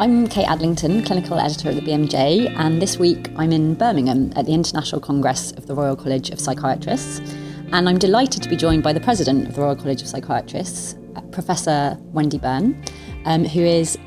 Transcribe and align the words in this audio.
I'm 0.00 0.28
Kate 0.28 0.46
Adlington, 0.46 1.04
clinical 1.04 1.38
editor 1.38 1.68
at 1.68 1.74
the 1.74 1.82
BMJ, 1.82 2.56
and 2.56 2.80
this 2.80 2.98
week 2.98 3.30
I'm 3.36 3.52
in 3.52 3.74
Birmingham 3.74 4.32
at 4.34 4.46
the 4.46 4.54
International 4.54 4.98
Congress 4.98 5.52
of 5.52 5.66
the 5.66 5.74
Royal 5.74 5.94
College 5.94 6.30
of 6.30 6.40
Psychiatrists. 6.40 7.18
And 7.70 7.86
I'm 7.86 7.98
delighted 7.98 8.42
to 8.42 8.48
be 8.48 8.56
joined 8.56 8.82
by 8.82 8.94
the 8.94 9.00
president 9.00 9.46
of 9.46 9.56
the 9.56 9.60
Royal 9.60 9.76
College 9.76 10.00
of 10.00 10.08
Psychiatrists, 10.08 10.96
Professor 11.32 11.98
Wendy 12.14 12.38
Burn, 12.38 12.82
um, 13.26 13.44
who 13.44 13.60
is 13.60 13.98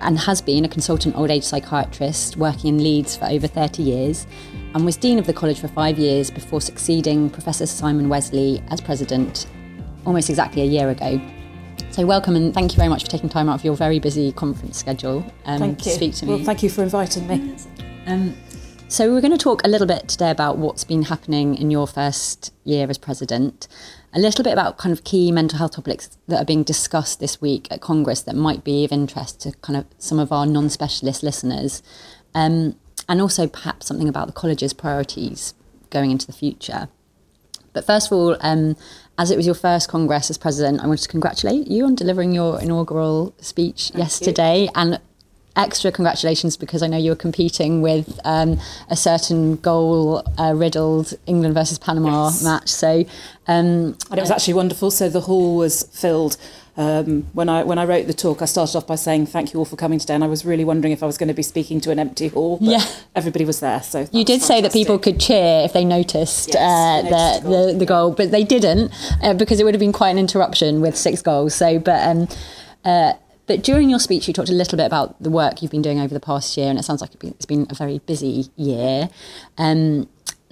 and 0.00 0.18
has 0.18 0.42
been 0.42 0.64
a 0.64 0.68
consultant 0.68 1.14
old 1.16 1.30
age 1.30 1.44
psychiatrist 1.44 2.36
working 2.36 2.74
in 2.74 2.82
Leeds 2.82 3.16
for 3.16 3.26
over 3.26 3.46
30 3.46 3.84
years 3.84 4.26
and 4.74 4.84
was 4.84 4.96
Dean 4.96 5.16
of 5.16 5.28
the 5.28 5.32
College 5.32 5.60
for 5.60 5.68
five 5.68 5.96
years 5.96 6.28
before 6.28 6.60
succeeding 6.60 7.30
Professor 7.30 7.66
Simon 7.66 8.08
Wessely 8.08 8.64
as 8.72 8.80
President 8.80 9.46
almost 10.04 10.28
exactly 10.28 10.62
a 10.62 10.66
year 10.66 10.90
ago. 10.90 11.20
So, 11.96 12.04
welcome 12.04 12.36
and 12.36 12.52
thank 12.52 12.72
you 12.72 12.76
very 12.76 12.90
much 12.90 13.04
for 13.04 13.08
taking 13.10 13.30
time 13.30 13.48
out 13.48 13.54
of 13.54 13.64
your 13.64 13.74
very 13.74 13.98
busy 13.98 14.30
conference 14.30 14.78
schedule 14.78 15.24
um, 15.46 15.58
thank 15.58 15.78
to 15.78 15.88
speak 15.88 16.14
to 16.16 16.26
me. 16.26 16.34
Well, 16.34 16.44
thank 16.44 16.62
you 16.62 16.68
for 16.68 16.82
inviting 16.82 17.26
me. 17.26 17.56
Um, 18.04 18.36
so, 18.88 19.10
we're 19.10 19.22
going 19.22 19.32
to 19.32 19.38
talk 19.38 19.64
a 19.64 19.68
little 19.70 19.86
bit 19.86 20.06
today 20.06 20.30
about 20.30 20.58
what's 20.58 20.84
been 20.84 21.04
happening 21.04 21.54
in 21.54 21.70
your 21.70 21.86
first 21.86 22.52
year 22.64 22.86
as 22.90 22.98
president, 22.98 23.66
a 24.12 24.18
little 24.18 24.44
bit 24.44 24.52
about 24.52 24.76
kind 24.76 24.92
of 24.92 25.04
key 25.04 25.32
mental 25.32 25.56
health 25.56 25.76
topics 25.76 26.18
that 26.28 26.36
are 26.36 26.44
being 26.44 26.64
discussed 26.64 27.18
this 27.18 27.40
week 27.40 27.66
at 27.70 27.80
Congress 27.80 28.20
that 28.20 28.36
might 28.36 28.62
be 28.62 28.84
of 28.84 28.92
interest 28.92 29.40
to 29.40 29.52
kind 29.62 29.78
of 29.78 29.86
some 29.96 30.18
of 30.18 30.30
our 30.30 30.44
non 30.44 30.68
specialist 30.68 31.22
listeners, 31.22 31.82
um, 32.34 32.76
and 33.08 33.22
also 33.22 33.46
perhaps 33.46 33.86
something 33.86 34.06
about 34.06 34.26
the 34.26 34.34
college's 34.34 34.74
priorities 34.74 35.54
going 35.88 36.10
into 36.10 36.26
the 36.26 36.34
future. 36.34 36.90
But 37.72 37.86
first 37.86 38.08
of 38.08 38.12
all, 38.12 38.36
um, 38.40 38.76
as 39.18 39.30
it 39.30 39.36
was 39.36 39.46
your 39.46 39.54
first 39.54 39.88
Congress 39.88 40.30
as 40.30 40.38
president, 40.38 40.82
I 40.82 40.86
wanted 40.86 41.02
to 41.02 41.08
congratulate 41.08 41.68
you 41.68 41.84
on 41.84 41.94
delivering 41.94 42.32
your 42.32 42.60
inaugural 42.60 43.34
speech 43.40 43.88
Thank 43.88 44.04
yesterday. 44.04 44.64
You. 44.64 44.70
And 44.74 45.00
extra 45.56 45.90
congratulations 45.90 46.56
because 46.56 46.82
I 46.82 46.86
know 46.86 46.98
you 46.98 47.10
were 47.10 47.16
competing 47.16 47.80
with 47.80 48.20
um, 48.24 48.60
a 48.90 48.96
certain 48.96 49.56
goal 49.56 50.22
uh, 50.38 50.52
riddled 50.54 51.14
England 51.26 51.54
versus 51.54 51.78
Panama 51.78 52.26
yes. 52.26 52.44
match. 52.44 52.68
So, 52.68 53.04
um, 53.48 53.96
and 54.10 54.18
it 54.18 54.20
was 54.20 54.30
actually 54.30 54.54
wonderful. 54.54 54.90
So 54.90 55.08
the 55.08 55.22
hall 55.22 55.56
was 55.56 55.84
filled. 55.84 56.36
Um, 56.78 57.26
when 57.32 57.48
I 57.48 57.64
when 57.64 57.78
I 57.78 57.84
wrote 57.84 58.06
the 58.06 58.12
talk, 58.12 58.42
I 58.42 58.44
started 58.44 58.76
off 58.76 58.86
by 58.86 58.96
saying 58.96 59.26
thank 59.26 59.52
you 59.54 59.58
all 59.58 59.64
for 59.64 59.76
coming 59.76 59.98
today, 59.98 60.14
and 60.14 60.22
I 60.22 60.26
was 60.26 60.44
really 60.44 60.64
wondering 60.64 60.92
if 60.92 61.02
I 61.02 61.06
was 61.06 61.16
going 61.16 61.28
to 61.28 61.34
be 61.34 61.42
speaking 61.42 61.80
to 61.82 61.90
an 61.90 61.98
empty 61.98 62.28
hall. 62.28 62.58
Yeah, 62.60 62.84
everybody 63.14 63.44
was 63.44 63.60
there. 63.60 63.82
So 63.82 64.06
you 64.12 64.24
did 64.24 64.42
say 64.42 64.60
that 64.60 64.72
people 64.72 64.98
could 64.98 65.18
cheer 65.18 65.62
if 65.64 65.72
they 65.72 65.84
noticed, 65.84 66.48
yes, 66.48 66.56
uh, 66.56 67.08
noticed 67.08 67.42
the, 67.44 67.72
the, 67.72 67.78
the 67.78 67.86
goal, 67.86 68.12
but 68.12 68.30
they 68.30 68.44
didn't 68.44 68.92
uh, 69.22 69.32
because 69.32 69.58
it 69.58 69.64
would 69.64 69.74
have 69.74 69.80
been 69.80 69.92
quite 69.92 70.10
an 70.10 70.18
interruption 70.18 70.80
with 70.80 70.96
six 70.96 71.22
goals. 71.22 71.54
So, 71.54 71.78
but. 71.78 72.06
Um, 72.06 72.28
uh, 72.84 73.14
but 73.46 73.62
during 73.62 73.88
your 73.88 74.00
speech, 74.00 74.26
you 74.26 74.34
talked 74.34 74.48
a 74.48 74.52
little 74.52 74.76
bit 74.76 74.86
about 74.86 75.22
the 75.22 75.30
work 75.30 75.62
you've 75.62 75.70
been 75.70 75.82
doing 75.82 76.00
over 76.00 76.12
the 76.12 76.20
past 76.20 76.56
year, 76.56 76.68
and 76.68 76.78
it 76.78 76.82
sounds 76.82 77.00
like 77.00 77.12
it's 77.22 77.46
been 77.46 77.66
a 77.70 77.74
very 77.74 77.98
busy 78.00 78.50
year. 78.56 79.08
Um, 79.56 80.08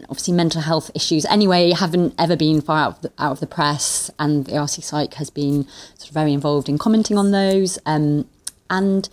obviously, 0.09 0.35
mental 0.35 0.61
health 0.61 0.91
issues, 0.95 1.25
anyway, 1.27 1.73
haven't 1.73 2.15
ever 2.19 2.37
been 2.37 2.61
far 2.61 2.79
out 2.79 2.97
of 2.97 3.03
the, 3.03 3.13
out 3.19 3.33
of 3.33 3.41
the 3.41 3.47
press, 3.47 4.11
and 4.19 4.47
the 4.47 4.53
RC 4.53 4.83
Psych 4.83 5.15
has 5.15 5.31
been 5.31 5.67
sort 5.97 6.09
of 6.09 6.15
very 6.15 6.33
involved 6.33 6.69
in 6.69 6.79
commenting 6.79 7.19
on 7.19 7.31
those. 7.31 7.79
Um, 7.87 8.29
and 8.71 9.09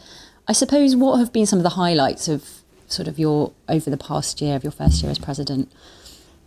I 0.48 0.54
suppose 0.54 0.96
what 0.96 1.18
have 1.18 1.32
been 1.32 1.46
some 1.46 1.60
of 1.60 1.64
the 1.64 1.70
highlights 1.70 2.28
of 2.28 2.62
sort 2.88 3.08
of 3.08 3.18
your 3.18 3.52
over 3.70 3.90
the 3.90 3.98
past 3.98 4.42
year 4.42 4.56
of 4.56 4.64
your 4.64 4.72
first 4.72 5.02
year 5.02 5.12
as 5.12 5.20
president? 5.20 5.72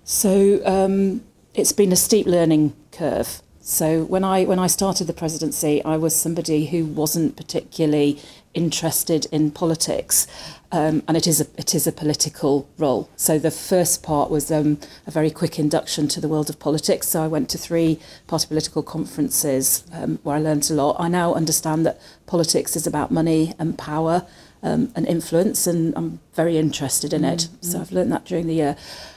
So 0.04 0.60
um, 0.66 1.22
it's 1.54 1.72
been 1.72 1.92
a 1.92 1.96
steep 1.96 2.26
learning 2.26 2.74
curve. 2.92 3.42
So 3.66 4.04
when 4.04 4.24
I 4.24 4.44
when 4.44 4.58
I 4.58 4.66
started 4.66 5.06
the 5.06 5.14
presidency, 5.14 5.82
I 5.86 5.96
was 5.96 6.14
somebody 6.14 6.66
who 6.66 6.84
wasn't 6.84 7.34
particularly 7.34 8.20
interested 8.52 9.26
in 9.32 9.50
politics, 9.52 10.26
um, 10.70 11.02
and 11.08 11.16
it 11.16 11.26
is 11.26 11.40
a 11.40 11.46
it 11.56 11.74
is 11.74 11.86
a 11.86 11.92
political 11.92 12.68
role. 12.76 13.08
So 13.16 13.38
the 13.38 13.50
first 13.50 14.02
part 14.02 14.30
was 14.30 14.50
um, 14.50 14.78
a 15.06 15.10
very 15.10 15.30
quick 15.30 15.58
induction 15.58 16.08
to 16.08 16.20
the 16.20 16.28
world 16.28 16.50
of 16.50 16.58
politics. 16.58 17.08
So 17.08 17.24
I 17.24 17.26
went 17.26 17.48
to 17.50 17.58
three 17.58 17.98
party 18.26 18.46
political 18.48 18.82
conferences 18.82 19.84
um, 19.94 20.18
where 20.24 20.36
I 20.36 20.40
learned 20.40 20.70
a 20.70 20.74
lot. 20.74 20.96
I 20.98 21.08
now 21.08 21.32
understand 21.32 21.86
that 21.86 21.98
politics 22.26 22.76
is 22.76 22.86
about 22.86 23.10
money 23.10 23.54
and 23.58 23.78
power 23.78 24.26
um, 24.62 24.92
and 24.94 25.06
influence, 25.06 25.66
and 25.66 25.94
I'm 25.96 26.20
very 26.34 26.58
interested 26.58 27.12
in 27.12 27.24
it. 27.24 27.40
Mm-hmm. 27.40 27.66
So 27.66 27.80
I've 27.80 27.92
learned 27.92 28.12
that 28.12 28.24
during 28.24 28.46
the 28.46 28.54
year. 28.54 28.76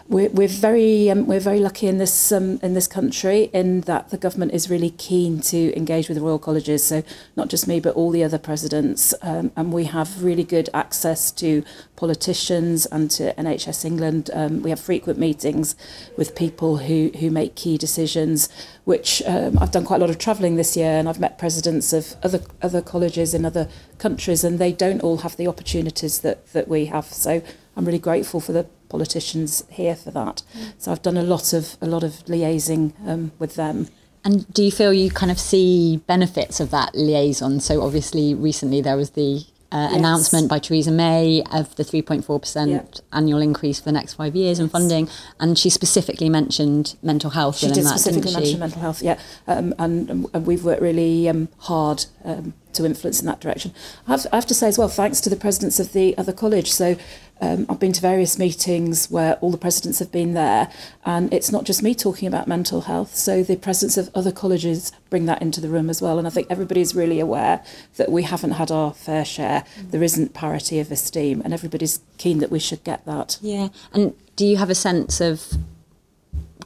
We're, 0.10 0.30
we're 0.30 0.48
very 0.48 1.10
um, 1.12 1.28
we're 1.28 1.42
very 1.42 1.60
lucky 1.60 1.88
in 1.88 1.98
this 1.98 2.32
um, 2.32 2.62
in 2.64 2.74
this 2.74 2.88
country 2.88 3.50
in 3.52 3.82
that 3.82 4.10
the 4.10 4.18
government 4.18 4.54
is 4.54 4.70
really 4.70 4.92
keen 4.92 5.42
to 5.42 5.76
engage 5.76 6.08
with 6.08 6.16
the 6.16 6.24
royal 6.24 6.40
colleges. 6.40 6.86
So 6.86 7.04
not 7.36 7.50
just 7.50 7.68
me, 7.68 7.82
but 7.82 7.94
all 7.94 8.10
the 8.12 8.24
other 8.24 8.38
presidents, 8.38 9.14
um, 9.22 9.52
and 9.58 9.74
we 9.74 9.84
have 9.84 10.24
really 10.24 10.46
good 10.46 10.70
access 10.74 11.30
to 11.32 11.62
politicians 11.98 12.86
and 12.86 13.12
to 13.12 13.34
NHS 13.34 13.84
England. 13.84 14.30
Um, 14.34 14.62
we 14.62 14.70
have 14.70 14.80
frequent 14.80 15.20
meetings 15.20 15.76
with 16.16 16.36
people 16.36 16.78
who 16.78 17.12
who 17.20 17.30
make 17.30 17.56
key 17.56 17.78
decisions. 17.78 18.48
Which 18.86 19.22
um, 19.28 19.60
I've 19.60 19.72
done 19.72 19.84
quite 19.84 19.98
a 19.98 20.00
lot 20.00 20.10
of 20.10 20.18
travelling 20.18 20.56
this 20.56 20.78
year, 20.78 20.92
and 20.92 21.10
I've 21.10 21.20
met 21.20 21.38
presidents 21.38 21.92
of 21.92 22.16
other 22.24 22.40
other 22.62 22.82
colleges 22.82 23.34
in 23.34 23.44
other 23.44 23.68
countries, 23.98 24.46
and 24.46 24.58
they 24.58 24.72
don't 24.72 25.02
all 25.04 25.18
have 25.18 25.36
the 25.36 25.48
opportunities 25.48 26.20
that 26.22 26.54
that 26.54 26.70
we 26.70 26.86
have. 26.86 27.07
So 27.12 27.42
I'm 27.76 27.86
really 27.86 28.00
grateful 28.00 28.40
for 28.40 28.52
the 28.52 28.66
politicians 28.90 29.64
here 29.70 29.96
for 29.96 30.12
that. 30.12 30.44
Mm. 30.58 30.74
So 30.78 30.92
I've 30.92 31.02
done 31.02 31.18
a 31.18 31.24
lot 31.24 31.54
of 31.54 31.78
a 31.82 31.88
lot 31.88 32.04
of 32.04 32.12
liaising 32.26 32.94
um, 33.08 33.32
with 33.40 33.56
them. 33.56 33.88
And 34.24 34.52
do 34.54 34.64
you 34.64 34.72
feel 34.72 34.92
you 34.92 35.10
kind 35.10 35.32
of 35.32 35.40
see 35.40 35.98
benefits 36.08 36.60
of 36.60 36.72
that 36.72 36.96
liaison? 36.96 37.60
So 37.60 37.82
obviously, 37.82 38.34
recently 38.34 38.82
there 38.82 38.98
was 38.98 39.12
the 39.12 39.46
uh, 39.72 39.90
yes. 39.90 40.00
announcement 40.00 40.50
by 40.50 40.60
Theresa 40.60 40.92
May 40.92 41.44
of 41.52 41.76
the 41.76 41.84
3.4% 41.84 42.70
yeah. 42.70 42.84
annual 43.12 43.42
increase 43.42 43.80
for 43.80 43.86
the 43.86 43.92
next 43.92 44.14
five 44.14 44.36
years 44.36 44.60
yes. 44.60 44.64
in 44.64 44.70
funding, 44.70 45.10
and 45.40 45.60
she 45.60 45.70
specifically 45.70 46.30
mentioned 46.30 46.96
mental 47.02 47.32
health. 47.32 47.58
She 47.58 47.68
did 47.68 47.84
that, 47.84 48.00
specifically 48.00 48.34
mention 48.34 48.60
mental 48.60 48.82
health, 48.82 49.02
yeah, 49.02 49.20
um, 49.48 49.74
and, 49.78 50.30
and, 50.34 50.46
we've 50.48 50.64
worked 50.64 50.82
really 50.82 51.28
um, 51.28 51.50
hard 51.60 52.06
um, 52.24 52.54
to 52.74 52.86
influence 52.86 53.20
in 53.20 53.26
that 53.26 53.42
direction. 53.42 53.74
I 54.08 54.12
have, 54.12 54.28
I 54.32 54.38
have, 54.38 54.46
to 54.46 54.54
say 54.54 54.68
as 54.68 54.78
well, 54.78 54.88
thanks 54.88 55.20
to 55.22 55.30
the 55.30 55.36
presidents 55.36 55.80
of 55.80 55.92
the 55.92 56.18
other 56.18 56.32
college. 56.32 56.72
So 56.72 56.96
um, 57.42 57.66
I've 57.70 57.80
been 57.80 57.94
to 57.94 58.02
various 58.02 58.40
meetings 58.40 59.10
where 59.10 59.36
all 59.36 59.52
the 59.52 59.58
presidents 59.58 60.00
have 60.00 60.12
been 60.12 60.34
there, 60.34 60.72
and 61.06 61.32
it's 61.34 61.52
not 61.52 61.66
just 61.66 61.84
me 61.84 61.94
talking 61.94 62.28
about 62.28 62.48
mental 62.48 62.82
health. 62.82 63.16
So 63.16 63.44
the 63.44 63.56
presence 63.56 63.98
of 63.98 64.10
other 64.16 64.32
colleges 64.32 64.92
bring 65.10 65.26
that 65.26 65.42
into 65.42 65.62
the 65.62 65.70
room 65.70 65.90
as 65.90 66.02
well. 66.02 66.18
And 66.18 66.28
I 66.28 66.32
think 66.32 66.48
everybody's 66.50 66.96
really 66.96 67.20
aware 67.20 67.64
that 67.98 68.12
we 68.12 68.24
haven't 68.24 68.52
had 68.52 68.72
our 68.72 68.94
fair 68.94 69.26
share. 69.26 69.64
Mm. 69.80 69.92
There 69.92 70.04
isn't 70.04 70.34
parity 70.34 70.80
of 70.80 70.92
esteem, 70.92 71.42
and 71.44 71.54
everybody's 71.54 72.00
keen 72.18 72.40
that 72.40 72.52
we 72.52 72.60
should 72.60 72.84
get 72.84 73.06
that. 73.06 73.38
Yeah. 73.42 73.70
And 73.94 74.16
do 74.36 74.46
you 74.46 74.58
have 74.58 74.70
a 74.70 74.76
sense 74.76 75.22
of 75.22 75.54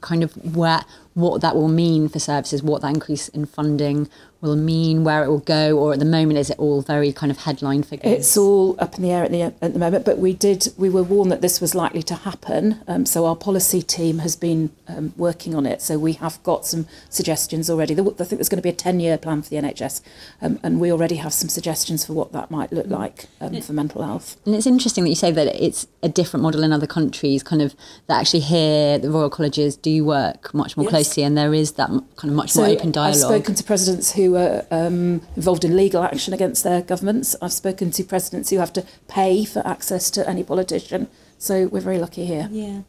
kind 0.01 0.23
of 0.23 0.55
where 0.55 0.83
what 1.13 1.41
that 1.41 1.55
will 1.55 1.67
mean 1.67 2.09
for 2.09 2.19
services, 2.19 2.63
what 2.63 2.81
that 2.81 2.93
increase 2.93 3.27
in 3.29 3.45
funding 3.45 4.09
will 4.41 4.55
mean, 4.55 5.03
where 5.03 5.23
it 5.23 5.29
will 5.29 5.39
go, 5.39 5.77
or 5.77 5.93
at 5.93 5.99
the 5.99 6.05
moment 6.05 6.39
is 6.39 6.49
it 6.49 6.57
all 6.57 6.81
very 6.81 7.13
kind 7.13 7.31
of 7.31 7.39
headline 7.39 7.83
figures? 7.83 8.11
It's 8.11 8.37
all 8.37 8.75
up 8.79 8.95
in 8.95 9.03
the 9.03 9.11
air 9.11 9.23
at 9.23 9.31
the 9.31 9.41
at 9.41 9.73
the 9.73 9.79
moment, 9.79 10.03
but 10.03 10.17
we 10.17 10.33
did 10.33 10.73
we 10.77 10.89
were 10.89 11.03
warned 11.03 11.31
that 11.31 11.41
this 11.41 11.61
was 11.61 11.75
likely 11.75 12.01
to 12.03 12.15
happen, 12.15 12.81
um, 12.87 13.05
so 13.05 13.25
our 13.25 13.35
policy 13.35 13.81
team 13.81 14.19
has 14.19 14.35
been 14.35 14.71
um, 14.87 15.13
working 15.15 15.53
on 15.53 15.65
it. 15.65 15.81
So 15.81 15.99
we 15.99 16.13
have 16.13 16.41
got 16.43 16.65
some 16.65 16.87
suggestions 17.09 17.69
already. 17.69 17.93
I 17.93 17.95
think 17.95 18.17
there's 18.17 18.49
going 18.49 18.57
to 18.57 18.63
be 18.63 18.69
a 18.69 18.73
ten 18.73 18.99
year 18.99 19.17
plan 19.17 19.41
for 19.43 19.49
the 19.49 19.57
NHS, 19.57 20.01
um, 20.41 20.59
and 20.63 20.79
we 20.79 20.91
already 20.91 21.15
have 21.17 21.33
some 21.33 21.49
suggestions 21.49 22.05
for 22.05 22.13
what 22.13 22.31
that 22.31 22.49
might 22.49 22.73
look 22.73 22.87
like 22.87 23.25
um, 23.39 23.61
for 23.61 23.73
mental 23.73 24.01
health. 24.01 24.37
And 24.45 24.55
it's 24.55 24.67
interesting 24.67 25.03
that 25.03 25.09
you 25.09 25.15
say 25.15 25.31
that 25.31 25.47
it's 25.63 25.87
a 26.01 26.09
different 26.09 26.43
model 26.43 26.63
in 26.63 26.73
other 26.73 26.87
countries, 26.87 27.43
kind 27.43 27.61
of 27.61 27.75
that 28.07 28.19
actually 28.19 28.39
here 28.39 28.97
the 28.97 29.11
royal 29.11 29.29
colleges 29.29 29.75
do 29.75 30.03
work 30.03 30.53
much 30.53 30.75
more 30.75 30.85
yes. 30.85 30.91
closely, 30.91 31.23
and 31.23 31.37
there 31.37 31.53
is 31.53 31.73
that 31.73 31.89
kind 31.89 32.31
of 32.31 32.33
much 32.33 32.51
so 32.51 32.61
more 32.61 32.71
open 32.71 32.91
dialogue. 32.91 33.15
I've 33.15 33.41
spoken 33.41 33.55
to 33.55 33.63
presidents 33.63 34.11
who 34.11 34.30
were 34.31 34.65
um, 34.71 35.21
involved 35.35 35.63
in 35.63 35.75
legal 35.75 36.03
action 36.03 36.33
against 36.33 36.63
their 36.63 36.81
governments. 36.81 37.35
I've 37.41 37.53
spoken 37.53 37.91
to 37.91 38.03
presidents 38.03 38.49
who 38.49 38.57
have 38.57 38.73
to 38.73 38.85
pay 39.07 39.45
for 39.45 39.65
access 39.65 40.09
to 40.11 40.27
any 40.27 40.43
politician. 40.43 41.07
So 41.37 41.67
we're 41.67 41.81
very 41.81 41.97
lucky 41.97 42.25
here. 42.25 42.47
Yeah. 42.51 42.81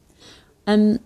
Um, 0.66 1.00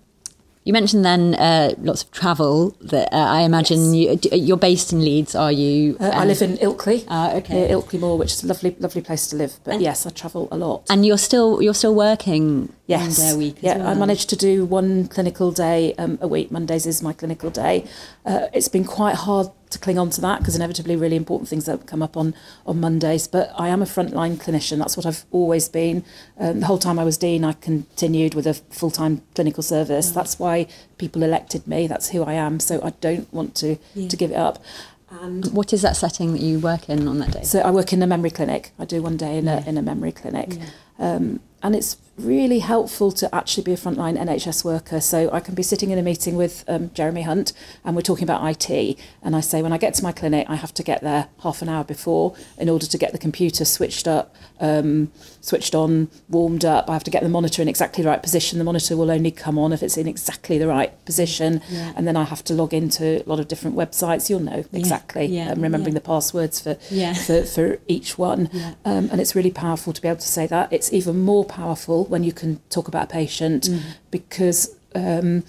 you 0.64 0.72
mentioned 0.72 1.04
then 1.04 1.34
uh, 1.36 1.74
lots 1.78 2.02
of 2.02 2.10
travel. 2.10 2.76
That 2.80 3.12
uh, 3.12 3.16
I 3.16 3.42
imagine 3.42 3.94
yes. 3.94 4.24
you, 4.24 4.38
you're 4.38 4.56
based 4.56 4.92
in 4.92 5.04
Leeds, 5.04 5.36
are 5.36 5.52
you? 5.52 5.96
Uh, 6.00 6.10
I 6.12 6.24
live 6.24 6.42
in 6.42 6.56
Ilkley. 6.56 7.04
Ah, 7.06 7.34
okay. 7.34 7.68
Ilkley 7.68 8.00
Moor, 8.00 8.18
which 8.18 8.32
is 8.32 8.42
a 8.42 8.48
lovely, 8.48 8.74
lovely 8.80 9.00
place 9.00 9.28
to 9.28 9.36
live. 9.36 9.60
But 9.62 9.74
and, 9.74 9.82
yes, 9.82 10.06
I 10.06 10.10
travel 10.10 10.48
a 10.50 10.56
lot. 10.56 10.84
And 10.90 11.06
you're 11.06 11.18
still 11.18 11.62
you're 11.62 11.72
still 11.72 11.94
working 11.94 12.72
yes. 12.86 13.00
one 13.18 13.26
day 13.26 13.34
a 13.34 13.36
week. 13.36 13.56
yeah, 13.60 13.78
well. 13.78 13.88
I 13.88 13.94
managed 13.94 14.28
to 14.30 14.36
do 14.36 14.64
one 14.64 15.08
clinical 15.08 15.50
day 15.52 15.94
um, 15.98 16.18
a 16.20 16.28
week. 16.28 16.50
Mondays 16.50 16.86
is 16.86 17.02
my 17.02 17.12
clinical 17.12 17.50
day. 17.50 17.84
Uh, 18.24 18.46
it's 18.52 18.68
been 18.68 18.84
quite 18.84 19.14
hard 19.16 19.48
to 19.70 19.78
cling 19.80 19.98
on 19.98 20.10
to 20.10 20.20
that 20.20 20.38
because 20.38 20.54
inevitably 20.54 20.94
really 20.94 21.16
important 21.16 21.48
things 21.48 21.64
that 21.66 21.86
come 21.86 22.00
up 22.02 22.16
on 22.16 22.34
on 22.66 22.80
Mondays. 22.80 23.26
But 23.26 23.50
I 23.58 23.68
am 23.68 23.82
a 23.82 23.84
frontline 23.84 24.36
clinician. 24.36 24.78
That's 24.78 24.96
what 24.96 25.04
I've 25.06 25.24
always 25.32 25.68
been. 25.68 26.04
Um, 26.38 26.60
the 26.60 26.66
whole 26.66 26.78
time 26.78 26.98
I 26.98 27.04
was 27.04 27.18
dean, 27.18 27.44
I 27.44 27.52
continued 27.52 28.34
with 28.34 28.46
a 28.46 28.54
full 28.54 28.90
time 28.90 29.22
clinical 29.34 29.62
service. 29.62 30.10
That's 30.10 30.38
why 30.38 30.68
people 30.98 31.22
elected 31.22 31.66
me. 31.66 31.86
That's 31.86 32.10
who 32.10 32.22
I 32.22 32.34
am. 32.34 32.60
So 32.60 32.80
I 32.82 32.90
don't 33.00 33.32
want 33.32 33.54
to 33.56 33.76
yeah. 33.94 34.08
to 34.08 34.16
give 34.16 34.30
it 34.30 34.36
up. 34.36 34.62
And 35.08 35.46
What 35.52 35.72
is 35.72 35.82
that 35.82 35.96
setting 35.96 36.32
that 36.32 36.42
you 36.42 36.58
work 36.58 36.88
in 36.88 37.06
on 37.06 37.18
that 37.20 37.30
day? 37.32 37.42
so 37.44 37.60
I 37.60 37.70
work 37.70 37.92
in 37.92 38.02
a 38.02 38.06
memory 38.08 38.30
clinic. 38.30 38.72
I 38.78 38.84
do 38.84 39.02
one 39.02 39.16
day 39.16 39.38
in 39.38 39.44
Yeah. 39.46 39.64
a 39.64 39.68
in 39.68 39.78
a 39.78 39.82
memory 39.82 40.12
clinic. 40.12 40.54
Yeah. 40.58 40.66
Um, 40.98 41.40
and 41.62 41.74
it's 41.76 41.96
really 42.18 42.60
helpful 42.60 43.12
to 43.12 43.32
actually 43.34 43.62
be 43.62 43.72
a 43.72 43.76
frontline 43.76 44.16
NHS 44.18 44.64
worker. 44.64 45.00
So 45.00 45.30
I 45.32 45.40
can 45.40 45.54
be 45.54 45.62
sitting 45.62 45.90
in 45.90 45.98
a 45.98 46.02
meeting 46.02 46.36
with 46.36 46.64
um, 46.66 46.90
Jeremy 46.94 47.22
Hunt 47.22 47.52
and 47.84 47.94
we're 47.94 48.02
talking 48.02 48.24
about 48.24 48.42
IT. 48.70 48.98
And 49.22 49.36
I 49.36 49.40
say, 49.40 49.60
when 49.62 49.72
I 49.72 49.78
get 49.78 49.94
to 49.94 50.02
my 50.02 50.12
clinic, 50.12 50.46
I 50.48 50.54
have 50.56 50.72
to 50.74 50.82
get 50.82 51.02
there 51.02 51.28
half 51.42 51.60
an 51.62 51.68
hour 51.68 51.84
before 51.84 52.34
in 52.58 52.68
order 52.68 52.86
to 52.86 52.98
get 52.98 53.12
the 53.12 53.18
computer 53.18 53.64
switched 53.66 54.08
up, 54.08 54.34
um, 54.60 55.10
switched 55.42 55.74
on, 55.74 56.08
warmed 56.28 56.64
up. 56.64 56.88
I 56.88 56.94
have 56.94 57.04
to 57.04 57.10
get 57.10 57.22
the 57.22 57.28
monitor 57.28 57.60
in 57.60 57.68
exactly 57.68 58.02
the 58.02 58.08
right 58.08 58.22
position. 58.22 58.58
The 58.58 58.64
monitor 58.64 58.96
will 58.96 59.10
only 59.10 59.30
come 59.30 59.58
on 59.58 59.72
if 59.72 59.82
it's 59.82 59.98
in 59.98 60.08
exactly 60.08 60.56
the 60.58 60.66
right 60.68 61.04
position. 61.04 61.60
Yeah. 61.68 61.92
And 61.96 62.06
then 62.06 62.16
I 62.16 62.24
have 62.24 62.42
to 62.44 62.54
log 62.54 62.72
into 62.72 63.22
a 63.24 63.28
lot 63.28 63.40
of 63.40 63.48
different 63.48 63.76
websites. 63.76 64.30
You'll 64.30 64.40
know 64.40 64.64
Yeah. 64.72 64.78
exactly. 64.78 65.26
Yeah. 65.26 65.50
Um, 65.52 65.60
remembering 65.60 65.94
Yeah. 65.94 66.00
the 66.00 66.06
passwords 66.06 66.60
for 66.60 66.78
Yeah. 66.90 67.12
for, 67.12 67.42
for 67.44 67.78
each 67.88 68.16
one. 68.16 68.48
Yeah. 68.52 68.72
Um, 68.86 69.10
and 69.12 69.20
it's 69.20 69.34
really 69.34 69.50
powerful 69.50 69.92
to 69.92 70.00
be 70.00 70.08
able 70.08 70.20
to 70.20 70.28
say 70.28 70.46
that. 70.46 70.72
It's 70.72 70.92
even 70.92 71.20
more 71.20 71.44
powerful 71.44 72.05
when 72.08 72.24
you 72.24 72.32
can 72.32 72.60
talk 72.70 72.88
about 72.88 73.04
a 73.04 73.12
patient 73.12 73.64
Mm. 73.68 73.80
because 74.10 74.74
um, 74.94 75.42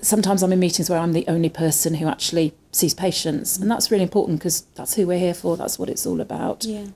sometimes 0.00 0.42
I'm 0.42 0.52
in 0.52 0.58
meetings 0.60 0.88
where 0.90 0.98
I'm 0.98 1.12
the 1.12 1.24
only 1.28 1.48
person 1.48 1.94
who 1.94 2.06
actually 2.06 2.54
sees 2.72 2.94
patients. 2.94 3.58
And 3.58 3.70
that's 3.70 3.90
really 3.90 4.02
important 4.04 4.38
because 4.38 4.62
that's 4.74 4.94
who 4.94 5.06
we're 5.06 5.18
here 5.18 5.34
for. 5.34 5.56
That's 5.56 5.78
what 5.78 5.88
it's 5.88 6.06
all 6.06 6.20
about. 6.20 6.64
Yeah. 6.64 6.86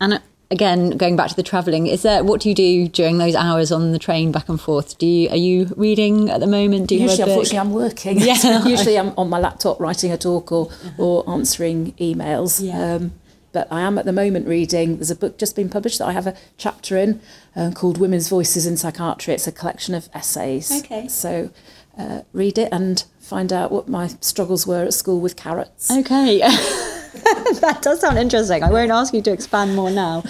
And 0.00 0.14
uh, 0.14 0.18
again, 0.50 0.90
going 0.90 1.16
back 1.16 1.28
to 1.28 1.36
the 1.36 1.42
travelling, 1.42 1.86
is 1.86 2.02
there 2.02 2.24
what 2.24 2.40
do 2.40 2.48
you 2.48 2.54
do 2.54 2.88
during 2.88 3.18
those 3.18 3.34
hours 3.34 3.70
on 3.70 3.92
the 3.92 3.98
train 3.98 4.32
back 4.32 4.48
and 4.48 4.60
forth? 4.60 4.98
Do 4.98 5.06
you 5.06 5.28
are 5.30 5.36
you 5.36 5.72
reading 5.76 6.30
at 6.30 6.40
the 6.40 6.46
moment? 6.46 6.88
Do 6.88 6.94
you 6.94 7.02
Usually, 7.02 7.22
unfortunately, 7.22 7.58
I'm 7.58 7.72
working. 7.72 8.18
Yeah. 8.20 8.66
Usually, 8.76 8.98
I'm 8.98 9.12
on 9.16 9.28
my 9.28 9.38
laptop 9.38 9.78
writing 9.80 10.10
a 10.10 10.18
talk 10.18 10.50
or, 10.50 10.70
or 10.96 11.28
answering 11.28 11.92
emails. 11.92 12.64
Yeah. 12.64 12.94
Um, 12.96 13.12
but 13.58 13.66
I 13.72 13.80
am 13.80 13.98
at 13.98 14.04
the 14.04 14.12
moment 14.12 14.46
reading. 14.46 14.98
There's 14.98 15.10
a 15.10 15.16
book 15.16 15.36
just 15.36 15.56
been 15.56 15.68
published 15.68 15.98
that 15.98 16.06
I 16.06 16.12
have 16.12 16.28
a 16.28 16.36
chapter 16.58 16.96
in 16.96 17.20
um, 17.56 17.72
called 17.72 17.98
Women's 17.98 18.28
Voices 18.28 18.66
in 18.66 18.76
Psychiatry. 18.76 19.34
It's 19.34 19.48
a 19.48 19.52
collection 19.52 19.96
of 19.96 20.08
essays. 20.14 20.70
Okay. 20.84 21.08
So 21.08 21.50
uh, 21.98 22.20
read 22.32 22.56
it 22.56 22.68
and 22.70 23.04
find 23.18 23.52
out 23.52 23.72
what 23.72 23.88
my 23.88 24.06
struggles 24.20 24.64
were 24.64 24.84
at 24.84 24.94
school 24.94 25.20
with 25.20 25.34
carrots. 25.34 25.90
Okay. 25.90 26.38
that 26.38 27.80
does 27.82 28.00
sound 28.00 28.16
interesting. 28.16 28.62
I 28.62 28.70
won't 28.70 28.92
ask 28.92 29.12
you 29.12 29.22
to 29.22 29.32
expand 29.32 29.74
more 29.74 29.90
now. 29.90 30.22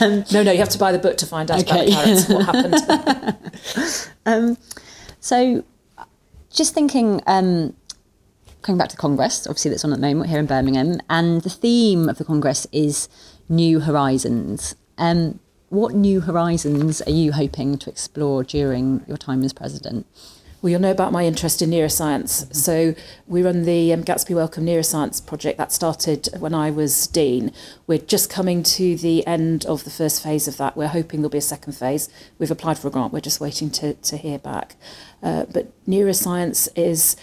Um, 0.00 0.24
No, 0.30 0.44
no, 0.44 0.52
you 0.52 0.58
have 0.58 0.68
to 0.68 0.78
buy 0.78 0.92
the 0.92 1.00
book 1.00 1.16
to 1.16 1.26
find 1.26 1.50
out 1.50 1.62
Okay. 1.62 1.88
about 1.88 2.04
carrots. 2.04 2.28
What 2.28 2.44
happened? 2.44 4.08
um, 4.26 4.56
so, 5.18 5.64
just 6.50 6.72
thinking, 6.72 7.20
um, 7.26 7.74
coming 8.62 8.78
back 8.78 8.88
to 8.90 8.96
Congress, 8.96 9.46
obviously 9.46 9.70
that's 9.70 9.84
on 9.84 9.92
at 9.92 10.00
the 10.00 10.06
moment 10.06 10.30
here 10.30 10.38
in 10.38 10.46
Birmingham, 10.46 11.00
and 11.08 11.42
the 11.42 11.50
theme 11.50 12.08
of 12.08 12.18
the 12.18 12.24
Congress 12.24 12.66
is 12.72 13.08
New 13.48 13.80
Horizons. 13.80 14.74
Um, 14.98 15.40
what 15.68 15.94
new 15.94 16.20
horizons 16.20 17.02
are 17.02 17.10
you 17.10 17.32
hoping 17.32 17.76
to 17.78 17.90
explore 17.90 18.44
during 18.44 19.04
your 19.08 19.16
time 19.16 19.42
as 19.42 19.52
president? 19.52 20.06
Well, 20.62 20.70
you'll 20.70 20.80
know 20.80 20.90
about 20.90 21.12
my 21.12 21.24
interest 21.24 21.60
in 21.60 21.70
neuroscience. 21.70 22.52
So 22.54 22.94
we 23.26 23.42
run 23.42 23.64
the 23.64 23.92
um, 23.92 24.02
Gatsby 24.02 24.34
Wellcome 24.34 24.64
Neuroscience 24.64 25.24
Project 25.24 25.58
that 25.58 25.70
started 25.70 26.28
when 26.38 26.54
I 26.54 26.70
was 26.70 27.06
dean. 27.08 27.52
We're 27.86 27.98
just 27.98 28.30
coming 28.30 28.62
to 28.62 28.96
the 28.96 29.24
end 29.26 29.66
of 29.66 29.84
the 29.84 29.90
first 29.90 30.22
phase 30.22 30.48
of 30.48 30.56
that. 30.56 30.76
We're 30.76 30.88
hoping 30.88 31.20
there'll 31.20 31.30
be 31.30 31.38
a 31.38 31.42
second 31.42 31.74
phase. 31.74 32.08
We've 32.38 32.50
applied 32.50 32.78
for 32.78 32.88
a 32.88 32.90
grant. 32.90 33.12
We're 33.12 33.20
just 33.20 33.40
waiting 33.40 33.70
to, 33.70 33.94
to 33.94 34.16
hear 34.16 34.38
back. 34.38 34.76
Uh, 35.22 35.44
but 35.44 35.70
neuroscience 35.86 36.68
is 36.74 37.16